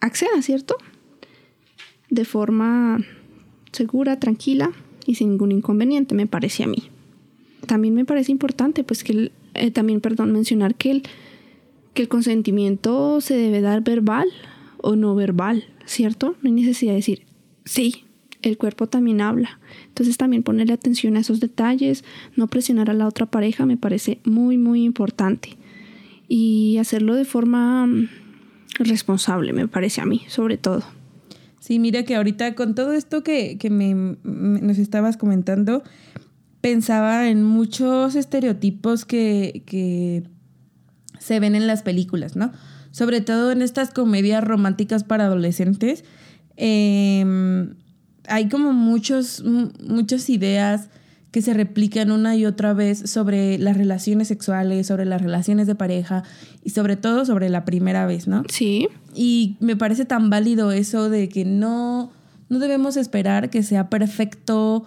acceda, 0.00 0.40
¿cierto? 0.42 0.76
De 2.10 2.24
forma 2.24 3.00
segura, 3.72 4.20
tranquila 4.20 4.70
y 5.06 5.14
sin 5.14 5.30
ningún 5.30 5.52
inconveniente, 5.52 6.14
me 6.14 6.26
parece 6.26 6.64
a 6.64 6.66
mí. 6.66 6.84
También 7.66 7.94
me 7.94 8.04
parece 8.04 8.32
importante, 8.32 8.84
pues 8.84 9.04
que 9.04 9.32
eh, 9.54 9.70
también, 9.70 10.00
perdón, 10.00 10.32
mencionar 10.32 10.74
que 10.74 10.90
el 10.90 11.02
que 11.94 12.02
el 12.02 12.08
consentimiento 12.08 13.20
se 13.20 13.36
debe 13.36 13.60
dar 13.60 13.82
verbal 13.82 14.28
o 14.78 14.96
no 14.96 15.14
verbal, 15.14 15.64
¿cierto? 15.86 16.36
No 16.42 16.48
hay 16.48 16.52
necesidad 16.52 16.92
de 16.92 16.96
decir, 16.96 17.22
sí, 17.64 18.04
el 18.42 18.58
cuerpo 18.58 18.88
también 18.88 19.20
habla. 19.20 19.60
Entonces 19.86 20.18
también 20.18 20.42
ponerle 20.42 20.74
atención 20.74 21.16
a 21.16 21.20
esos 21.20 21.40
detalles, 21.40 22.04
no 22.36 22.48
presionar 22.48 22.90
a 22.90 22.94
la 22.94 23.06
otra 23.06 23.26
pareja 23.26 23.64
me 23.64 23.76
parece 23.76 24.18
muy, 24.24 24.58
muy 24.58 24.84
importante. 24.84 25.56
Y 26.28 26.76
hacerlo 26.78 27.14
de 27.14 27.24
forma 27.24 27.86
mm, 27.86 28.08
responsable, 28.80 29.52
me 29.52 29.68
parece 29.68 30.00
a 30.00 30.06
mí, 30.06 30.22
sobre 30.26 30.58
todo. 30.58 30.82
Sí, 31.64 31.78
mira 31.78 32.02
que 32.02 32.14
ahorita 32.14 32.54
con 32.54 32.74
todo 32.74 32.92
esto 32.92 33.22
que, 33.22 33.56
me, 33.70 34.18
nos 34.22 34.76
estabas 34.76 35.16
comentando, 35.16 35.82
pensaba 36.60 37.30
en 37.30 37.42
muchos 37.42 38.16
estereotipos 38.16 39.06
que, 39.06 39.62
que 39.64 40.24
se 41.18 41.40
ven 41.40 41.54
en 41.54 41.66
las 41.66 41.80
películas, 41.80 42.36
¿no? 42.36 42.52
Sobre 42.90 43.22
todo 43.22 43.50
en 43.50 43.62
estas 43.62 43.94
comedias 43.94 44.44
románticas 44.44 45.04
para 45.04 45.24
adolescentes. 45.24 46.04
Em, 46.58 47.76
hay 48.28 48.50
como 48.50 48.74
muchos, 48.74 49.42
muchas 49.42 50.28
ideas 50.28 50.90
que 51.34 51.42
se 51.42 51.52
replican 51.52 52.12
una 52.12 52.36
y 52.36 52.46
otra 52.46 52.74
vez 52.74 53.10
sobre 53.10 53.58
las 53.58 53.76
relaciones 53.76 54.28
sexuales, 54.28 54.86
sobre 54.86 55.04
las 55.04 55.20
relaciones 55.20 55.66
de 55.66 55.74
pareja 55.74 56.22
y 56.62 56.70
sobre 56.70 56.94
todo 56.94 57.24
sobre 57.24 57.48
la 57.48 57.64
primera 57.64 58.06
vez, 58.06 58.28
¿no? 58.28 58.44
Sí. 58.48 58.86
Y 59.16 59.56
me 59.58 59.74
parece 59.74 60.04
tan 60.04 60.30
válido 60.30 60.70
eso 60.70 61.10
de 61.10 61.28
que 61.28 61.44
no, 61.44 62.12
no 62.48 62.60
debemos 62.60 62.96
esperar 62.96 63.50
que 63.50 63.64
sea 63.64 63.90
perfecto 63.90 64.84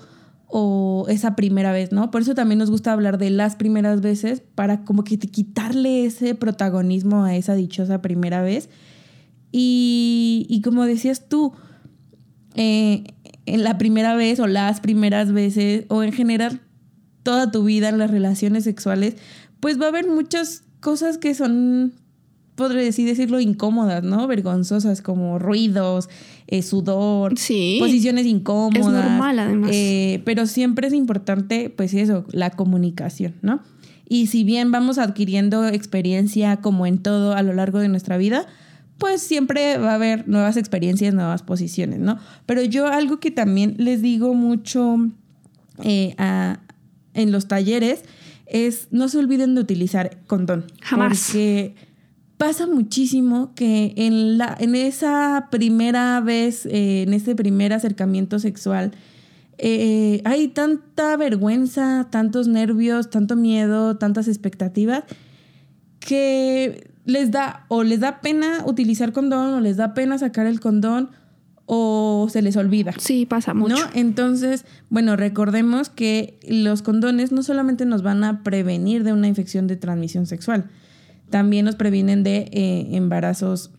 o 0.48 1.06
esa 1.10 1.36
primera 1.36 1.74
vez, 1.74 1.92
¿no? 1.92 2.12
Por 2.12 2.22
eso 2.22 2.34
también 2.34 2.60
nos 2.60 2.72
gusta 2.72 2.94
hablar 2.94 3.18
de 3.18 3.30
las 3.30 3.58
primeras 3.58 4.00
veces 4.00 4.42
para 4.56 4.86
como 4.86 5.04
que 5.04 5.20
quitarle 5.20 6.06
ese 6.06 6.34
protagonismo 6.34 7.26
a 7.26 7.36
esa 7.36 7.56
dichosa 7.56 8.02
primera 8.02 8.42
vez. 8.42 8.70
Y, 9.52 10.62
como 10.64 10.86
decías 10.86 11.28
tú, 11.28 11.52
eh, 12.56 13.04
en 13.48 13.64
la 13.64 13.78
primera 13.78 14.16
vez 14.16 14.40
o 14.40 14.48
las 14.48 14.80
primeras 14.80 15.32
veces 15.32 15.86
o 15.88 16.04
en 16.04 16.12
general 16.12 16.62
toda 17.24 17.52
tu 17.52 17.64
vida 17.64 17.90
en 17.90 17.98
las 17.98 18.12
relaciones 18.12 18.64
sexuales, 18.64 19.16
pues 19.60 19.80
va 19.82 19.86
a 19.86 19.90
haber 19.90 20.08
muchas 20.08 20.64
cosas 20.80 21.18
que 21.18 21.34
son 21.34 21.94
podré 22.58 22.84
decir, 22.84 23.08
decirlo, 23.08 23.40
incómodas, 23.40 24.04
¿no? 24.04 24.26
Vergonzosas, 24.26 25.04
como 25.04 25.38
ruidos, 25.38 26.10
eh, 26.48 26.64
sudor, 26.64 27.36
posiciones 27.36 28.26
incómodas. 28.26 28.80
Es 28.80 28.88
normal, 28.88 29.40
además. 29.40 29.70
Eh, 29.72 30.22
pero 30.26 30.48
siempre 30.48 30.88
es 30.88 30.94
importante, 30.94 31.70
pues 31.70 31.94
eso, 31.94 32.26
la 32.32 32.50
comunicación, 32.50 33.36
¿no? 33.44 33.62
Y 34.10 34.28
si 34.28 34.44
bien 34.44 34.72
vamos 34.72 34.98
adquiriendo 34.98 35.68
experiencia 35.68 36.58
como 36.58 36.88
en 36.88 36.98
todo 36.98 37.34
a 37.34 37.44
lo 37.44 37.54
largo 37.54 37.78
de 37.78 37.90
nuestra 37.90 38.18
vida, 38.18 38.48
pues 38.98 39.22
siempre 39.22 39.78
va 39.78 39.92
a 39.92 39.96
haber 39.96 40.28
nuevas 40.28 40.58
experiencias, 40.58 41.14
nuevas 41.14 41.44
posiciones, 41.44 42.00
¿no? 42.00 42.18
Pero 42.46 42.64
yo 42.64 42.88
algo 42.88 43.20
que 43.20 43.32
también 43.32 43.76
les 43.78 44.02
digo 44.02 44.34
mucho 44.34 44.98
eh, 45.84 46.16
en 47.14 47.32
los 47.32 47.48
talleres 47.48 48.04
es 48.46 48.88
no 48.92 49.10
se 49.10 49.20
olviden 49.20 49.56
de 49.56 49.62
utilizar 49.62 50.18
condón. 50.26 50.66
Jamás. 50.82 51.28
Porque 51.28 51.76
pasa 52.38 52.68
muchísimo 52.68 53.54
que 53.56 53.94
en, 53.98 54.38
la, 54.38 54.56
en 54.60 54.76
esa 54.76 55.48
primera 55.52 56.22
vez, 56.22 56.66
eh, 56.66 57.04
en 57.04 57.14
ese 57.14 57.36
primer 57.36 57.74
acercamiento 57.74 58.40
sexual, 58.40 58.92
eh, 59.58 60.22
hay 60.24 60.50
tanta 60.50 61.18
vergüenza, 61.18 62.08
tantos 62.12 62.48
nervios, 62.48 63.10
tanto 63.10 63.36
miedo, 63.36 63.98
tantas 63.98 64.28
expectativas, 64.28 65.04
que 66.00 66.92
les 67.08 67.32
da 67.32 67.66
o 67.70 67.84
les 67.84 68.02
da 68.02 68.20
pena 68.22 68.64
utilizar 68.66 69.14
condón 69.14 69.54
o 69.54 69.62
les 69.62 69.78
da 69.78 69.94
pena 69.94 70.18
sacar 70.18 70.46
el 70.46 70.60
condón 70.60 71.10
o 71.66 72.28
se 72.30 72.42
les 72.42 72.58
olvida. 72.58 72.94
Sí, 72.98 73.26
pasa 73.26 73.54
mucho. 73.54 73.76
¿no? 73.76 73.82
Entonces, 73.94 74.66
bueno, 74.90 75.16
recordemos 75.16 75.90
que 75.90 76.38
los 76.48 76.82
condones 76.82 77.32
no 77.32 77.44
solamente 77.44 77.86
nos 77.86 78.04
van 78.04 78.24
a 78.24 78.44
prevenir 78.44 79.04
de 79.04 79.14
una 79.14 79.28
infección 79.28 79.68
de 79.68 79.78
transmisión 79.78 80.28
sexual, 80.28 80.70
también 81.30 81.66
nos 81.66 81.76
previenen 81.76 82.24
de 82.24 82.50
eh, 82.52 82.88
embarazos 82.92 83.72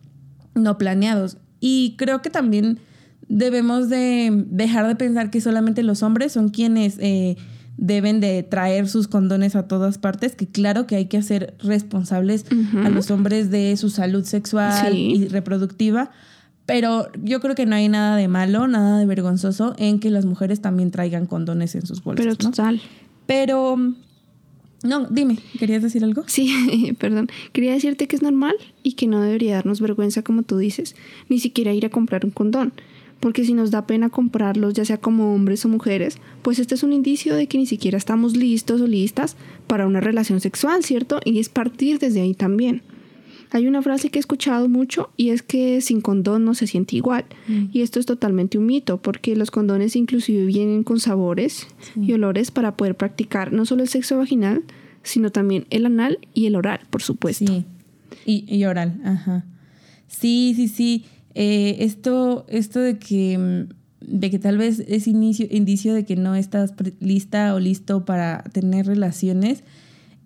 no 0.55 0.77
planeados. 0.77 1.37
Y 1.59 1.95
creo 1.97 2.21
que 2.21 2.31
también 2.31 2.79
debemos 3.27 3.89
de 3.89 4.45
dejar 4.49 4.87
de 4.87 4.95
pensar 4.95 5.29
que 5.29 5.39
solamente 5.39 5.83
los 5.83 6.01
hombres 6.01 6.31
son 6.31 6.49
quienes 6.49 6.97
eh, 6.99 7.37
deben 7.79 8.19
de 8.19 8.43
traer 8.43 8.89
sus 8.89 9.07
condones 9.07 9.55
a 9.55 9.67
todas 9.67 9.97
partes, 9.97 10.35
que 10.35 10.47
claro 10.47 10.85
que 10.85 10.95
hay 10.95 11.05
que 11.05 11.17
hacer 11.17 11.55
responsables 11.59 12.45
a 12.83 12.89
los 12.89 13.09
hombres 13.09 13.49
de 13.49 13.75
su 13.77 13.89
salud 13.89 14.25
sexual 14.25 14.97
y 14.97 15.27
reproductiva, 15.29 16.11
pero 16.65 17.07
yo 17.23 17.39
creo 17.39 17.55
que 17.55 17.65
no 17.65 17.75
hay 17.75 17.87
nada 17.87 18.17
de 18.17 18.27
malo, 18.27 18.67
nada 18.67 18.99
de 18.99 19.05
vergonzoso 19.05 19.75
en 19.79 19.99
que 19.99 20.11
las 20.11 20.25
mujeres 20.25 20.61
también 20.61 20.91
traigan 20.91 21.25
condones 21.25 21.73
en 21.75 21.85
sus 21.85 22.03
bolsas. 22.03 22.25
Pero 22.25 22.35
total. 22.35 22.81
Pero 23.25 23.77
no, 24.83 25.07
dime, 25.09 25.39
¿querías 25.57 25.81
decir 25.81 26.03
algo? 26.03 26.23
Sí, 26.27 26.95
perdón. 26.99 27.29
Quería 27.53 27.73
decirte 27.73 28.07
que 28.07 28.15
es 28.15 28.21
normal 28.21 28.55
y 28.83 28.93
que 28.93 29.07
no 29.07 29.21
debería 29.21 29.55
darnos 29.55 29.81
vergüenza, 29.81 30.21
como 30.21 30.43
tú 30.43 30.57
dices, 30.57 30.95
ni 31.29 31.39
siquiera 31.39 31.73
ir 31.73 31.85
a 31.85 31.89
comprar 31.89 32.25
un 32.25 32.31
condón. 32.31 32.73
Porque 33.19 33.43
si 33.43 33.53
nos 33.53 33.71
da 33.71 33.85
pena 33.85 34.09
comprarlos, 34.09 34.73
ya 34.73 34.85
sea 34.85 34.97
como 34.97 35.33
hombres 35.33 35.65
o 35.65 35.69
mujeres, 35.69 36.17
pues 36.41 36.59
este 36.59 36.75
es 36.75 36.83
un 36.83 36.93
indicio 36.93 37.35
de 37.35 37.47
que 37.47 37.57
ni 37.57 37.65
siquiera 37.65 37.97
estamos 37.97 38.37
listos 38.37 38.81
o 38.81 38.87
listas 38.87 39.35
para 39.67 39.87
una 39.87 39.99
relación 39.99 40.39
sexual, 40.39 40.83
¿cierto? 40.83 41.19
Y 41.25 41.39
es 41.39 41.49
partir 41.49 41.99
desde 41.99 42.21
ahí 42.21 42.33
también. 42.33 42.81
Hay 43.51 43.67
una 43.67 43.81
frase 43.81 44.09
que 44.09 44.19
he 44.19 44.21
escuchado 44.21 44.69
mucho 44.69 45.09
y 45.17 45.31
es 45.31 45.41
que 45.41 45.81
sin 45.81 46.01
condón 46.01 46.45
no 46.45 46.53
se 46.53 46.67
siente 46.67 46.95
igual. 46.95 47.25
Mm. 47.47 47.65
Y 47.73 47.81
esto 47.81 47.99
es 47.99 48.05
totalmente 48.05 48.57
un 48.57 48.67
mito 48.67 49.01
porque 49.01 49.35
los 49.35 49.49
condones 49.49 49.95
inclusive 49.95 50.45
vienen 50.45 50.83
con 50.83 50.99
sabores 50.99 51.67
y 51.99 52.13
olores 52.13 52.51
para 52.51 52.77
poder 52.77 52.95
practicar 52.95 53.51
no 53.51 53.65
solo 53.65 53.81
el 53.81 53.89
sexo 53.89 54.17
vaginal, 54.17 54.63
sino 55.01 55.31
también 55.31 55.65
el 55.71 55.87
anal 55.87 56.19
y 56.33 56.45
el 56.45 56.55
oral, 56.55 56.81
por 56.91 57.01
supuesto. 57.01 57.45
Sí, 57.45 57.65
y, 58.25 58.63
oral, 58.65 58.99
ajá. 59.03 59.45
Sí, 60.07 60.53
sí, 60.55 60.67
sí. 60.67 61.05
Eh, 61.35 61.77
esto, 61.79 62.45
esto 62.49 62.79
de 62.79 62.97
que, 62.97 63.67
de 64.01 64.29
que 64.29 64.39
tal 64.39 64.57
vez 64.57 64.83
es 64.87 65.07
inicio, 65.07 65.47
indicio 65.49 65.93
de 65.93 66.05
que 66.05 66.15
no 66.15 66.35
estás 66.35 66.73
lista 66.99 67.53
o 67.53 67.59
listo 67.59 68.05
para 68.05 68.43
tener 68.51 68.87
relaciones, 68.87 69.63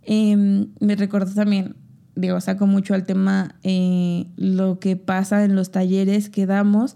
em, 0.04 0.68
me 0.80 0.96
recuerdo 0.96 1.34
también 1.34 1.76
digo, 2.16 2.40
saco 2.42 2.68
mucho 2.68 2.94
al 2.94 3.06
tema 3.06 3.56
eh, 3.64 4.28
lo 4.38 4.80
que 4.80 4.96
pasa 4.96 5.44
en 5.44 5.56
los 5.56 5.72
talleres 5.72 6.30
que 6.30 6.46
damos, 6.46 6.96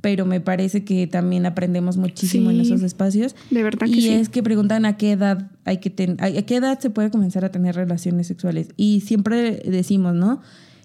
pero 0.00 0.26
me 0.26 0.40
parece 0.40 0.84
que 0.84 1.06
también 1.06 1.46
aprendemos 1.46 1.96
muchísimo 1.96 2.50
en 2.50 2.60
esos 2.60 2.82
espacios. 2.82 3.34
De 3.50 3.62
verdad 3.62 3.86
que 3.86 3.96
y 3.96 4.02
sí. 4.02 4.10
es 4.10 4.28
que 4.28 4.42
preguntan 4.42 4.84
a 4.84 4.96
qué 4.96 5.12
edad 5.12 5.50
hay 5.64 5.78
que 5.78 5.90
tener, 5.90 6.22
a 6.22 6.30
qué 6.42 6.56
edad 6.56 6.78
se 6.78 6.90
puede 6.90 7.10
comenzar 7.10 7.44
a 7.44 7.50
tener 7.50 7.74
relaciones 7.74 8.26
sexuales. 8.26 8.68
Y 8.76 9.00
siempre 9.00 9.62
decimos, 9.64 10.14
¿no? 10.14 10.40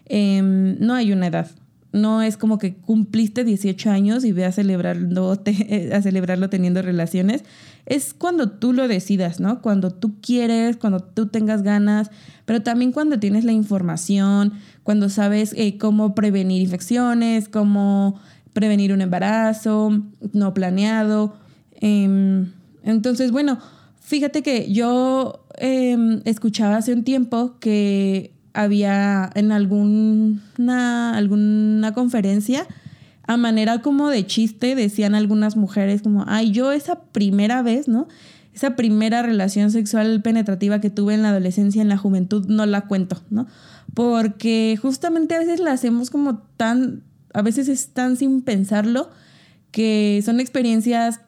Em, 0.05 0.77
no 0.79 0.93
hay 0.93 1.11
una 1.11 1.27
edad. 1.27 1.49
No 1.93 2.21
es 2.21 2.38
como 2.38 2.57
que 2.57 2.75
cumpliste 2.75 3.43
18 3.43 3.89
años 3.89 4.24
y 4.24 4.31
ve 4.31 4.45
a 4.45 4.51
celebrarlo, 4.51 5.31
a 5.93 6.01
celebrarlo 6.01 6.50
teniendo 6.50 6.81
relaciones 6.81 7.43
es 7.86 8.13
cuando 8.13 8.50
tú 8.50 8.74
lo 8.74 8.88
decidas, 8.88 9.39
¿no? 9.39 9.62
Cuando 9.62 9.91
tú 9.91 10.19
quieres, 10.21 10.77
cuando 10.77 11.00
tú 11.00 11.27
tengas 11.27 11.63
ganas, 11.63 12.12
pero 12.45 12.62
también 12.62 12.91
cuando 12.91 13.19
tienes 13.19 13.43
la 13.43 13.51
información, 13.51 14.53
cuando 14.83 15.10
sabes 15.10 15.53
eh, 15.57 15.77
cómo 15.77 16.15
prevenir 16.15 16.62
infecciones, 16.62 17.50
cómo 17.50 18.19
prevenir 18.53 18.93
un 18.93 19.01
embarazo 19.01 20.01
no 20.33 20.53
planeado. 20.53 21.36
Em, 21.79 22.51
entonces, 22.83 23.31
bueno, 23.31 23.57
fíjate 24.00 24.43
que 24.43 24.71
yo 24.71 25.45
em, 25.57 26.21
escuchaba 26.25 26.77
hace 26.77 26.93
un 26.93 27.03
tiempo 27.03 27.57
que 27.60 28.33
había 28.53 29.29
en 29.36 29.51
alguna, 29.51 31.15
alguna 31.15 31.93
conferencia 31.93 32.67
a 33.24 33.38
manera 33.38 33.81
como 33.81 34.10
de 34.10 34.25
chiste 34.25 34.75
decían 34.75 35.15
algunas 35.15 35.55
mujeres 35.55 36.01
como, 36.01 36.25
ay, 36.27 36.51
yo 36.51 36.72
esa 36.72 37.01
primera 37.01 37.62
vez, 37.62 37.88
¿no? 37.88 38.08
esa 38.53 38.75
primera 38.75 39.22
relación 39.22 39.72
sexual 39.72 40.22
penetrativa 40.22 40.81
que 40.81 40.89
tuve 40.89 41.13
en 41.13 41.22
la 41.22 41.29
adolescencia, 41.29 41.81
en 41.81 41.89
la 41.89 41.98
juventud, 41.98 42.46
no 42.48 42.65
la 42.65 42.81
cuento, 42.81 43.22
¿no? 43.29 43.48
Porque 43.93 44.77
justamente 44.81 45.36
a 45.36 45.39
veces 45.39 45.60
la 45.60 45.72
hacemos 45.72 46.10
como 46.10 46.39
tan, 46.58 47.03
a 47.34 47.41
veces 47.41 47.70
es 47.70 47.89
tan 47.89 48.17
sin 48.17 48.41
pensarlo, 48.41 49.10
que 49.72 50.22
son 50.25 50.39
experiencias, 50.39 51.22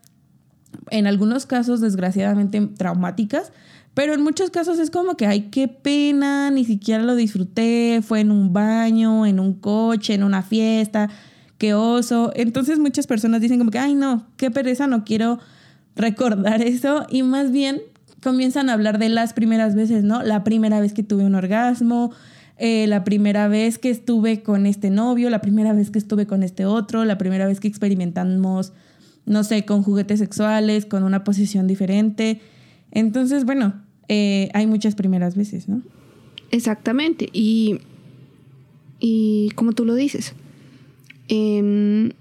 en 0.90 1.08
algunos 1.08 1.46
casos 1.46 1.80
desgraciadamente 1.80 2.60
traumáticas, 2.78 3.54
pero 3.94 4.14
en 4.14 4.24
muchos 4.24 4.50
casos 4.50 4.80
es 4.80 4.90
como 4.90 5.16
que, 5.16 5.28
ay, 5.28 5.50
qué 5.52 5.68
pena, 5.68 6.50
ni 6.50 6.66
siquiera 6.66 7.04
lo 7.04 7.16
disfruté, 7.16 8.02
fue 8.02 8.22
en 8.22 8.32
un 8.32 8.52
baño, 8.52 9.26
en 9.26 9.40
un 9.40 9.54
coche, 9.54 10.16
en 10.16 10.24
una 10.24 10.42
fiesta, 10.42 11.10
qué 11.60 11.76
oso. 11.76 12.32
Entonces 12.36 12.80
muchas 12.80 13.06
personas 13.06 13.42
dicen 13.42 13.60
como 13.60 13.70
que, 13.70 13.80
ay, 13.80 13.94
no, 13.94 14.26
qué 14.38 14.50
pereza, 14.50 14.88
no 14.88 15.04
quiero 15.04 15.40
recordar 15.96 16.62
eso. 16.64 17.06
Y 17.10 17.22
más 17.22 17.52
bien 17.52 17.82
comienzan 18.24 18.70
a 18.70 18.74
hablar 18.74 18.98
de 18.98 19.10
las 19.10 19.34
primeras 19.34 19.76
veces, 19.76 20.04
¿no? 20.04 20.24
La 20.24 20.44
primera 20.44 20.80
vez 20.80 20.94
que 20.94 21.04
tuve 21.04 21.26
un 21.26 21.36
orgasmo, 21.36 22.12
eh, 22.58 22.88
la 22.88 23.04
primera 23.04 23.48
vez 23.48 23.78
que 23.78 23.92
estuve 23.92 24.42
con 24.42 24.66
este 24.66 24.90
novio, 24.90 25.30
la 25.30 25.42
primera 25.42 25.74
vez 25.74 25.92
que 25.92 26.00
estuve 26.00 26.26
con 26.26 26.42
este 26.42 26.66
otro, 26.66 27.06
la 27.06 27.18
primera 27.20 27.46
vez 27.46 27.60
que 27.60 27.68
experimentamos, 27.68 28.74
no 29.26 29.44
sé, 29.44 29.66
con 29.66 29.84
juguetes 29.84 30.20
sexuales, 30.20 30.86
con 30.86 31.04
una 31.04 31.24
posición 31.24 31.68
diferente. 31.68 32.42
Entonces, 32.92 33.44
bueno, 33.46 33.83
eh, 34.08 34.50
hay 34.54 34.68
muchas 34.68 34.96
primeras 34.96 35.36
veces, 35.36 35.68
¿no? 35.68 35.82
Exactamente. 36.52 37.30
Y, 37.34 37.80
y 39.00 39.52
como 39.56 39.74
tú 39.74 39.86
lo 39.86 39.96
dices, 39.96 40.34
em, 41.28 42.12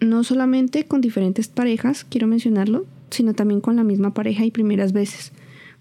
no 0.00 0.24
solamente 0.24 0.84
con 0.84 1.00
diferentes 1.00 1.48
parejas, 1.48 2.04
quiero 2.04 2.26
mencionarlo, 2.26 2.86
sino 3.10 3.34
también 3.34 3.60
con 3.60 3.76
la 3.76 3.84
misma 3.84 4.14
pareja 4.14 4.44
y 4.44 4.50
primeras 4.50 4.92
veces. 4.92 5.32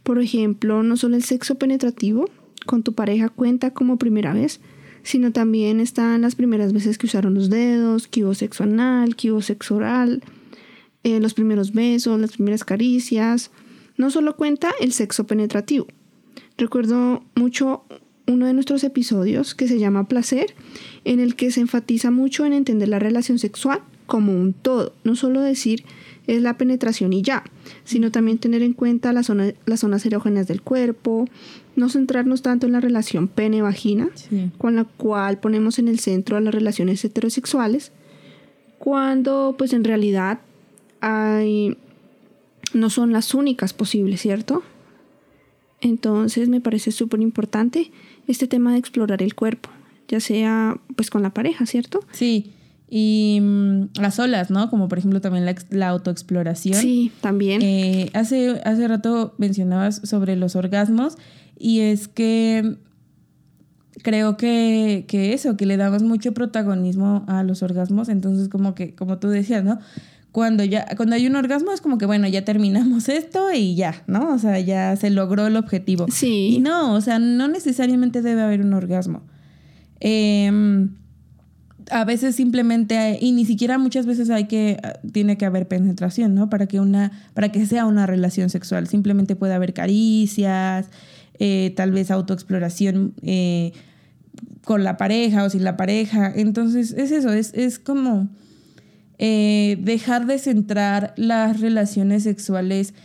Por 0.03 0.19
ejemplo, 0.21 0.83
no 0.83 0.97
solo 0.97 1.15
el 1.15 1.23
sexo 1.23 1.55
penetrativo 1.55 2.29
con 2.65 2.83
tu 2.83 2.93
pareja 2.93 3.29
cuenta 3.29 3.71
como 3.71 3.97
primera 3.97 4.33
vez, 4.33 4.59
sino 5.03 5.31
también 5.31 5.79
están 5.79 6.21
las 6.21 6.35
primeras 6.35 6.73
veces 6.73 6.97
que 6.97 7.07
usaron 7.07 7.33
los 7.33 7.49
dedos, 7.49 8.07
que 8.07 8.23
hubo 8.23 8.33
sexo 8.33 8.63
anal, 8.63 9.15
que 9.15 9.31
hubo 9.31 9.41
sexo 9.41 9.75
oral, 9.75 10.23
eh, 11.03 11.19
los 11.19 11.33
primeros 11.33 11.73
besos, 11.73 12.19
las 12.19 12.33
primeras 12.33 12.63
caricias, 12.63 13.51
no 14.01 14.09
solo 14.09 14.35
cuenta 14.35 14.71
el 14.81 14.93
sexo 14.93 15.25
penetrativo. 15.25 15.85
Recuerdo 16.57 17.23
mucho 17.35 17.83
uno 18.27 18.47
de 18.47 18.53
nuestros 18.53 18.83
episodios 18.83 19.53
que 19.53 19.67
se 19.67 19.77
llama 19.77 20.07
Placer, 20.07 20.55
en 21.05 21.19
el 21.19 21.35
que 21.35 21.51
se 21.51 21.61
enfatiza 21.61 22.09
mucho 22.09 22.43
en 22.45 22.53
entender 22.53 22.89
la 22.89 22.97
relación 22.97 23.37
sexual 23.37 23.81
como 24.07 24.33
un 24.33 24.53
todo, 24.53 24.93
no 25.03 25.15
solo 25.15 25.39
decir 25.41 25.83
es 26.27 26.41
la 26.41 26.57
penetración 26.57 27.13
y 27.13 27.21
ya, 27.21 27.43
sino 27.83 28.11
también 28.11 28.39
tener 28.39 28.63
en 28.63 28.73
cuenta 28.73 29.13
las 29.13 29.27
zonas 29.27 30.05
erógenas 30.05 30.47
del 30.47 30.61
cuerpo, 30.61 31.27
no 31.75 31.89
centrarnos 31.89 32.41
tanto 32.41 32.65
en 32.65 32.73
la 32.73 32.79
relación 32.79 33.27
pene-vagina, 33.27 34.09
con 34.57 34.75
la 34.75 34.83
cual 34.85 35.39
ponemos 35.39 35.77
en 35.77 35.87
el 35.87 35.99
centro 35.99 36.37
a 36.37 36.41
las 36.41 36.53
relaciones 36.53 37.05
heterosexuales, 37.05 37.91
cuando 38.79 39.55
pues 39.57 39.73
en 39.73 39.83
realidad 39.83 40.39
hay 41.01 41.77
no 42.73 42.89
son 42.89 43.11
las 43.11 43.33
únicas 43.33 43.73
posibles, 43.73 44.21
¿cierto? 44.21 44.63
Entonces 45.81 46.49
me 46.49 46.61
parece 46.61 46.91
súper 46.91 47.21
importante 47.21 47.91
este 48.27 48.47
tema 48.47 48.73
de 48.73 48.79
explorar 48.79 49.23
el 49.23 49.35
cuerpo, 49.35 49.69
ya 50.07 50.19
sea 50.19 50.79
pues 50.95 51.09
con 51.09 51.23
la 51.23 51.33
pareja, 51.33 51.65
¿cierto? 51.65 52.01
Sí, 52.11 52.53
y 52.93 53.39
mm, 53.41 53.99
las 54.01 54.19
olas, 54.19 54.51
¿no? 54.51 54.69
Como 54.69 54.89
por 54.89 54.99
ejemplo 54.99 55.21
también 55.21 55.45
la, 55.69 55.87
autoexploración. 55.87 56.75
Sí, 56.75 57.11
también. 57.21 57.61
Eh, 57.61 58.09
hace, 58.13 58.61
hace 58.65 58.87
rato 58.87 59.33
mencionabas 59.37 60.01
sobre 60.03 60.35
los 60.35 60.57
orgasmos 60.57 61.17
y 61.57 61.79
es 61.79 62.09
que 62.09 62.75
creo 64.03 64.35
que, 64.35 65.05
que 65.07 65.33
eso, 65.33 65.55
que 65.55 65.65
le 65.65 65.77
damos 65.77 66.03
mucho 66.03 66.33
protagonismo 66.33 67.23
a 67.27 67.43
los 67.43 67.63
orgasmos, 67.63 68.09
entonces 68.09 68.49
como 68.49 68.75
que, 68.75 68.93
como 68.93 69.19
tú 69.19 69.29
decías, 69.29 69.63
¿no? 69.63 69.79
Cuando 70.31 70.63
ya, 70.63 70.85
cuando 70.95 71.15
hay 71.15 71.27
un 71.27 71.35
orgasmo 71.35 71.71
es 71.73 71.81
como 71.81 71.97
que, 71.97 72.05
bueno, 72.05 72.27
ya 72.27 72.45
terminamos 72.45 73.09
esto 73.09 73.51
y 73.53 73.75
ya, 73.75 74.03
¿no? 74.07 74.33
O 74.33 74.39
sea, 74.39 74.59
ya 74.59 74.95
se 74.95 75.09
logró 75.09 75.47
el 75.47 75.57
objetivo. 75.57 76.05
Sí. 76.09 76.55
Y 76.55 76.59
no, 76.59 76.93
o 76.93 77.01
sea, 77.01 77.19
no 77.19 77.47
necesariamente 77.47 78.21
debe 78.21 78.41
haber 78.41 78.61
un 78.61 78.73
orgasmo. 78.73 79.23
Em, 79.99 80.95
a 81.89 82.05
veces 82.05 82.35
simplemente, 82.35 83.17
y 83.19 83.33
ni 83.33 83.45
siquiera 83.45 83.77
muchas 83.77 84.05
veces 84.05 84.29
hay 84.29 84.45
que, 84.45 84.79
tiene 85.11 85.37
que 85.37 85.45
haber 85.45 85.67
penetración, 85.67 86.33
¿no? 86.33 86.49
Para 86.49 86.65
que 86.65 86.79
una, 86.79 87.11
para 87.33 87.51
que 87.51 87.65
sea 87.65 87.85
una 87.85 88.05
relación 88.05 88.49
sexual. 88.49 88.87
Simplemente 88.87 89.35
puede 89.35 89.53
haber 89.53 89.73
caricias, 89.73 90.89
eh, 91.39 91.73
tal 91.75 91.91
vez 91.91 92.09
autoexploración 92.09 93.15
eh, 93.21 93.73
con 94.63 94.85
la 94.85 94.95
pareja 94.95 95.43
o 95.43 95.49
sin 95.49 95.65
la 95.65 95.75
pareja. 95.75 96.31
Entonces, 96.33 96.93
es 96.93 97.11
eso, 97.11 97.33
es, 97.33 97.53
es 97.53 97.79
como 97.79 98.29
eh, 99.23 99.77
dejar 99.79 100.25
de 100.25 100.39
centrar 100.39 101.13
las 101.15 101.59
relaciones 101.59 102.23
sexuales 102.23 102.95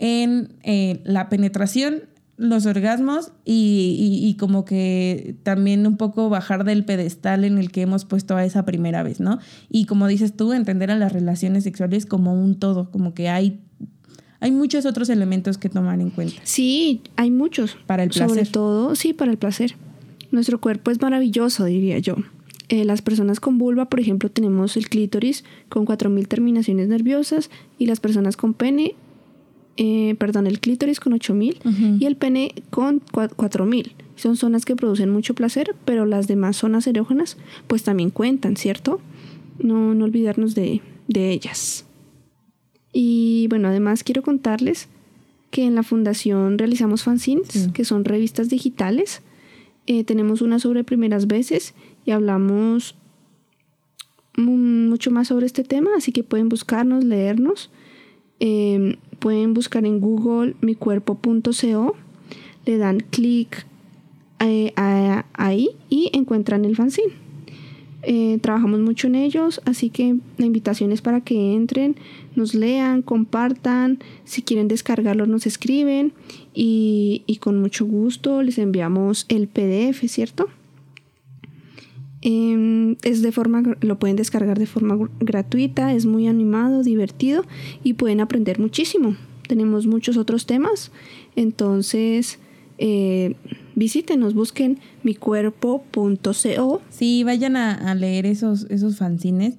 en 0.00 0.54
eh, 0.64 1.00
la 1.04 1.28
penetración, 1.28 2.02
los 2.36 2.66
orgasmos 2.66 3.30
y, 3.44 4.34
como 4.40 4.64
que 4.64 5.36
también 5.44 5.86
un 5.86 5.96
poco 5.96 6.28
bajar 6.28 6.64
del 6.64 6.84
pedestal 6.84 7.44
en 7.44 7.56
el 7.56 7.70
que 7.70 7.82
hemos 7.82 8.04
puesto 8.04 8.34
a 8.34 8.44
esa 8.44 8.64
primera 8.64 9.04
vez, 9.04 9.20
¿no? 9.20 9.38
Y 9.68 9.84
como 9.84 10.08
dices 10.08 10.36
tú, 10.36 10.52
entender 10.52 10.90
a 10.90 10.96
las 10.96 11.12
relaciones 11.12 11.62
sexuales 11.62 12.04
como 12.04 12.34
un 12.34 12.58
todo, 12.58 12.90
como 12.90 13.14
que 13.14 13.28
hay 13.28 13.60
hay 14.40 14.50
muchos 14.50 14.86
otros 14.86 15.08
elementos 15.08 15.56
que 15.56 15.68
tomar 15.68 16.00
en 16.00 16.10
cuenta. 16.10 16.40
Sí, 16.42 17.02
hay 17.14 17.30
muchos. 17.30 17.76
Para 17.86 18.02
el 18.02 18.08
placer. 18.08 18.28
Sobre 18.28 18.46
todo, 18.46 18.96
sí, 18.96 19.12
para 19.12 19.30
el 19.30 19.38
placer. 19.38 19.76
Nuestro 20.32 20.60
cuerpo 20.60 20.90
es 20.90 21.00
maravilloso, 21.00 21.64
diría 21.66 22.00
yo. 22.00 22.16
Eh, 22.72 22.84
las 22.84 23.02
personas 23.02 23.40
con 23.40 23.58
vulva, 23.58 23.86
por 23.86 23.98
ejemplo, 23.98 24.30
tenemos 24.30 24.76
el 24.76 24.88
clítoris 24.88 25.42
con 25.68 25.84
4.000 25.84 26.28
terminaciones 26.28 26.86
nerviosas 26.86 27.50
y 27.78 27.86
las 27.86 27.98
personas 27.98 28.36
con 28.36 28.54
pene, 28.54 28.94
eh, 29.76 30.14
perdón, 30.20 30.46
el 30.46 30.60
clítoris 30.60 31.00
con 31.00 31.12
8.000 31.12 31.98
y 31.98 32.06
el 32.06 32.14
pene 32.14 32.54
con 32.70 33.00
4.000. 33.00 33.90
Son 34.14 34.36
zonas 34.36 34.64
que 34.64 34.76
producen 34.76 35.10
mucho 35.10 35.34
placer, 35.34 35.74
pero 35.84 36.06
las 36.06 36.28
demás 36.28 36.58
zonas 36.58 36.86
erógenas 36.86 37.38
pues 37.66 37.82
también 37.82 38.10
cuentan, 38.10 38.56
¿cierto? 38.56 39.00
No, 39.58 39.92
no 39.92 40.04
olvidarnos 40.04 40.54
de, 40.54 40.80
ellas. 41.12 41.86
Y 42.92 43.48
bueno, 43.50 43.66
además 43.66 44.04
quiero 44.04 44.22
contarles 44.22 44.88
que 45.50 45.64
en 45.64 45.74
la 45.74 45.82
fundación 45.82 46.56
realizamos 46.56 47.02
fanzines, 47.02 47.68
que 47.74 47.84
son 47.84 48.04
revistas 48.04 48.48
digitales. 48.48 49.22
Eh, 49.88 50.04
tenemos 50.04 50.40
una 50.40 50.60
sobre 50.60 50.84
primeras 50.84 51.26
veces 51.26 51.74
y 52.04 52.10
hablamos 52.12 52.94
mucho 54.36 55.10
más 55.10 55.28
sobre 55.28 55.46
este 55.46 55.64
tema, 55.64 55.90
así 55.96 56.12
que 56.12 56.22
pueden 56.22 56.48
buscarnos, 56.48 57.04
leernos. 57.04 57.70
Em, 58.38 58.96
pueden 59.18 59.52
buscar 59.52 59.84
en 59.84 60.00
Google 60.00 60.56
micuerpo.co, 60.62 61.94
le 62.64 62.78
dan 62.78 63.00
clic 63.10 63.66
eh, 64.38 64.72
ahí 65.34 65.70
y 65.90 66.10
encuentran 66.14 66.64
el 66.64 66.74
fanzine. 66.74 67.12
Eh, 68.02 68.38
trabajamos 68.40 68.80
mucho 68.80 69.08
en 69.08 69.14
ellos, 69.14 69.60
así 69.66 69.90
que 69.90 70.16
la 70.38 70.46
invitación 70.46 70.90
es 70.90 71.02
para 71.02 71.20
que 71.20 71.52
entren, 71.52 71.96
nos 72.34 72.54
lean, 72.54 73.02
compartan, 73.02 73.98
si 74.24 74.40
quieren 74.40 74.68
descargarlo 74.68 75.26
nos 75.26 75.46
escriben 75.46 76.14
y, 76.54 77.22
y 77.26 77.36
con 77.36 77.60
mucho 77.60 77.84
gusto 77.84 78.42
les 78.42 78.56
enviamos 78.56 79.26
el 79.28 79.48
PDF, 79.48 80.08
¿cierto? 80.08 80.48
Em, 82.22 82.96
es 83.02 83.22
de 83.22 83.32
forma, 83.32 83.62
lo 83.80 83.98
pueden 83.98 84.16
descargar 84.16 84.58
de 84.58 84.66
forma 84.66 84.98
gratuita, 85.20 85.94
es 85.94 86.04
muy 86.04 86.26
animado, 86.26 86.82
divertido 86.82 87.44
y 87.82 87.94
pueden 87.94 88.20
aprender 88.20 88.58
muchísimo. 88.58 89.16
Tenemos 89.48 89.86
muchos 89.86 90.16
otros 90.16 90.46
temas, 90.46 90.92
entonces 91.34 92.38
eh, 92.78 93.36
visítenos, 93.74 94.34
busquen 94.34 94.78
micuerpo.co. 95.02 96.82
Sí, 96.90 97.24
vayan 97.24 97.56
a, 97.56 97.94
leer 97.94 98.26
esos, 98.26 98.66
esos 98.70 98.96
fanzines. 98.96 99.56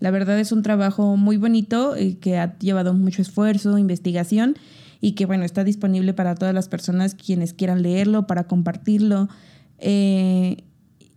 La 0.00 0.10
verdad 0.10 0.38
es 0.40 0.50
un 0.50 0.62
trabajo 0.62 1.16
muy 1.16 1.36
bonito 1.36 1.96
y 1.96 2.14
que 2.14 2.38
ha 2.38 2.58
llevado 2.58 2.94
mucho 2.94 3.22
esfuerzo, 3.22 3.78
investigación 3.78 4.56
y 5.00 5.12
que 5.12 5.26
bueno, 5.26 5.44
está 5.44 5.62
disponible 5.62 6.12
para 6.12 6.34
todas 6.34 6.54
las 6.54 6.68
personas 6.68 7.14
quienes 7.14 7.54
quieran 7.54 7.82
leerlo, 7.82 8.26
para 8.26 8.44
compartirlo. 8.44 9.28
Eh, 9.78 10.64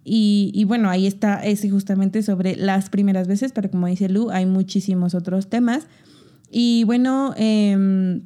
y, 0.06 0.66
bueno, 0.66 0.90
ahí 0.90 1.08
está 1.08 1.36
ese 1.44 1.70
justamente 1.70 2.24
sobre 2.24 2.56
las 2.58 2.90
primeras 2.90 3.28
veces, 3.28 3.54
pero 3.54 3.72
como 3.72 3.88
dice 3.88 4.10
Lu, 4.10 4.32
hay 4.32 4.46
muchísimos 4.46 5.16
otros 5.16 5.50
temas. 5.50 5.88
Y 6.52 6.84
bueno, 6.84 7.34
em, 7.38 8.22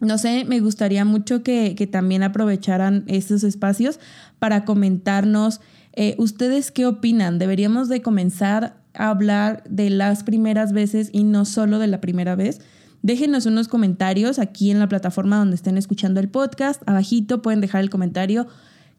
no 0.00 0.16
sé, 0.16 0.46
me 0.46 0.60
gustaría 0.60 1.04
mucho 1.04 1.42
que, 1.42 1.88
también 1.90 2.22
aprovecharan 2.22 3.04
estos 3.08 3.44
espacios 3.44 4.00
para 4.38 4.64
comentarnos 4.64 5.60
eh, 5.92 6.14
ustedes 6.18 6.70
qué 6.70 6.86
opinan. 6.86 7.38
Deberíamos 7.38 7.88
de 7.88 8.00
comenzar 8.00 8.80
a 8.94 9.10
hablar 9.10 9.64
de 9.68 9.90
las 9.90 10.24
primeras 10.24 10.72
veces 10.72 11.10
y 11.12 11.24
no 11.24 11.44
solo 11.44 11.78
de 11.78 11.88
la 11.88 12.00
primera 12.00 12.36
vez. 12.36 12.60
Déjenos 13.02 13.46
unos 13.46 13.68
comentarios 13.68 14.38
aquí 14.38 14.70
en 14.70 14.78
la 14.78 14.88
plataforma 14.88 15.36
donde 15.36 15.56
estén 15.56 15.76
escuchando 15.76 16.20
el 16.20 16.28
podcast. 16.28 16.82
Abajito 16.86 17.42
pueden 17.42 17.60
dejar 17.60 17.82
el 17.82 17.90
comentario 17.90 18.46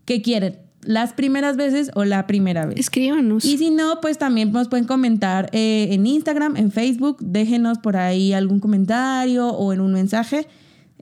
que 0.06 0.22
quieren 0.22 0.69
las 0.82 1.14
primeras 1.14 1.58
veces 1.58 1.92
o 1.96 2.06
la 2.06 2.28
primera 2.28 2.66
vez. 2.66 2.80
Escríbanos. 2.80 3.46
Y 3.46 3.58
si 3.58 3.70
no, 3.70 4.00
pues 4.02 4.18
también 4.18 4.52
nos 4.52 4.68
pueden 4.68 4.86
comentar 4.86 5.50
eh, 5.52 5.88
en 5.92 6.08
Instagram, 6.08 6.56
en 6.56 6.72
Facebook. 6.72 7.18
Déjenos 7.20 7.80
por 7.80 7.98
ahí 7.98 8.34
algún 8.34 8.60
comentario 8.60 9.50
o 9.50 9.74
en 9.74 9.82
un 9.82 9.94
mensaje. 9.94 10.48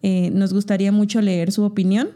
Eh, 0.02 0.32
nos 0.34 0.54
gustaría 0.54 0.92
mucho 0.92 1.22
leer 1.22 1.52
su 1.52 1.64
opinión. 1.64 2.10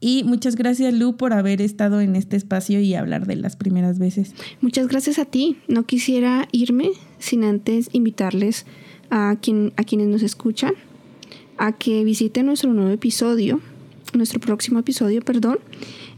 Y 0.00 0.24
muchas 0.24 0.56
gracias, 0.56 0.92
Lu, 0.92 1.16
por 1.16 1.32
haber 1.32 1.62
estado 1.62 2.00
en 2.00 2.16
este 2.16 2.36
espacio 2.36 2.80
y 2.80 2.94
hablar 2.94 3.26
de 3.26 3.36
las 3.36 3.54
primeras 3.54 4.00
veces. 4.00 4.34
Muchas 4.60 4.88
gracias 4.88 5.20
a 5.20 5.24
ti. 5.24 5.58
No 5.68 5.84
quisiera 5.84 6.48
irme 6.50 6.90
sin 7.18 7.44
antes 7.44 7.88
invitarles 7.92 8.66
a, 9.10 9.36
quien, 9.40 9.72
a 9.76 9.84
quienes 9.84 10.08
nos 10.08 10.22
escuchan 10.22 10.72
a 11.56 11.70
que 11.70 12.02
visiten 12.02 12.46
nuestro 12.46 12.72
nuevo 12.72 12.90
episodio, 12.90 13.60
nuestro 14.14 14.40
próximo 14.40 14.80
episodio, 14.80 15.22
perdón, 15.22 15.60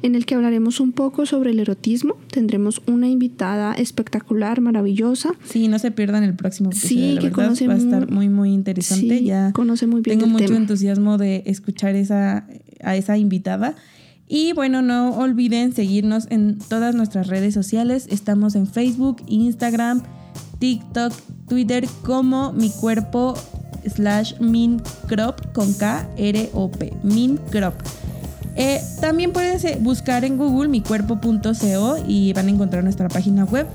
en 0.03 0.15
el 0.15 0.27
que 0.27 0.35
hablaremos 0.35 0.81
un 0.81 0.93
poco 0.93 1.27
sobre 1.27 1.51
el 1.51 1.61
erotismo. 1.61 2.17
Tendremos 2.31 2.83
una 2.87 3.09
invitada 3.09 3.75
espectacular, 3.75 4.61
maravillosa. 4.61 5.33
Sí, 5.45 5.69
no 5.69 5.79
se 5.79 5.91
pierdan 5.91 6.25
el 6.25 6.35
próximo 6.35 6.71
episodio. 6.71 7.13
Sí, 7.13 7.19
que 7.21 7.31
conoce 7.31 7.67
va 7.67 7.75
a 7.75 7.79
estar 7.79 8.11
muy, 8.11 8.29
muy 8.29 8.53
interesante. 8.53 9.19
Sí, 9.19 9.25
ya 9.25 9.53
conoce 9.53 9.87
muy 9.87 10.01
bien. 10.01 10.19
Tengo 10.19 10.33
mucho 10.33 10.55
entusiasmo 10.55 11.19
de 11.19 11.43
escuchar 11.47 11.95
esa, 11.97 12.47
a 12.83 12.97
esa 12.97 13.17
invitada. 13.19 13.77
Y 14.27 14.53
bueno, 14.55 14.81
no 14.81 15.17
olviden 15.19 15.75
seguirnos 15.75 16.27
en 16.31 16.59
todas 16.59 16.95
nuestras 16.95 17.27
redes 17.27 17.53
sociales. 17.53 18.07
Estamos 18.11 18.55
en 18.55 18.67
Facebook, 18.67 19.23
Instagram, 19.27 20.03
TikTok, 20.59 21.13
Twitter 21.49 21.87
como 22.03 22.53
mi 22.53 22.71
cuerpo 22.71 23.35
slash 23.87 24.41
mincrop 24.41 25.53
con 25.53 25.75
K 25.75 26.09
R 26.17 26.49
O 26.55 26.71
P 26.71 26.95
mincrop. 27.03 27.75
Eh, 28.57 28.81
también 29.01 29.33
puedes 29.33 29.83
buscar 29.83 30.25
en 30.25 30.37
Google 30.37 30.69
micuerpo.co 30.69 31.97
y 32.07 32.33
van 32.33 32.47
a 32.47 32.51
encontrar 32.51 32.85
nuestra 32.85 33.09
página 33.09 33.45
web, 33.45 33.67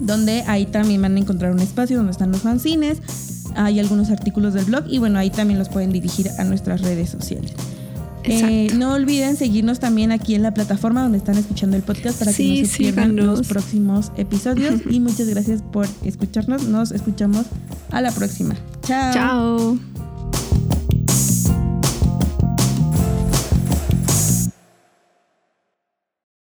donde 0.00 0.42
ahí 0.46 0.66
también 0.66 1.02
van 1.02 1.16
a 1.16 1.20
encontrar 1.20 1.52
un 1.52 1.60
espacio 1.60 1.96
donde 1.96 2.12
están 2.12 2.32
los 2.32 2.42
fanzines, 2.42 2.98
hay 3.54 3.80
algunos 3.80 4.10
artículos 4.10 4.54
del 4.54 4.64
blog 4.64 4.84
y 4.88 4.98
bueno, 4.98 5.18
ahí 5.18 5.30
también 5.30 5.58
los 5.58 5.68
pueden 5.68 5.92
dirigir 5.92 6.30
a 6.38 6.44
nuestras 6.44 6.80
redes 6.80 7.10
sociales. 7.10 7.52
Eh, 8.24 8.68
no 8.76 8.92
olviden 8.94 9.36
seguirnos 9.36 9.80
también 9.80 10.12
aquí 10.12 10.34
en 10.34 10.42
la 10.42 10.54
plataforma 10.54 11.02
donde 11.02 11.18
están 11.18 11.36
escuchando 11.38 11.76
el 11.76 11.82
podcast 11.82 12.18
para 12.18 12.32
que 12.32 12.62
no 12.62 12.68
se 12.68 12.78
pierdan 12.78 13.16
los 13.16 13.48
próximos 13.48 14.12
episodios. 14.16 14.80
y 14.90 15.00
muchas 15.00 15.28
gracias 15.28 15.62
por 15.62 15.86
escucharnos. 16.04 16.64
Nos 16.68 16.92
escuchamos 16.92 17.46
a 17.90 18.00
la 18.00 18.12
próxima. 18.12 18.54
Chao. 18.82 19.12
Chao. 19.12 19.91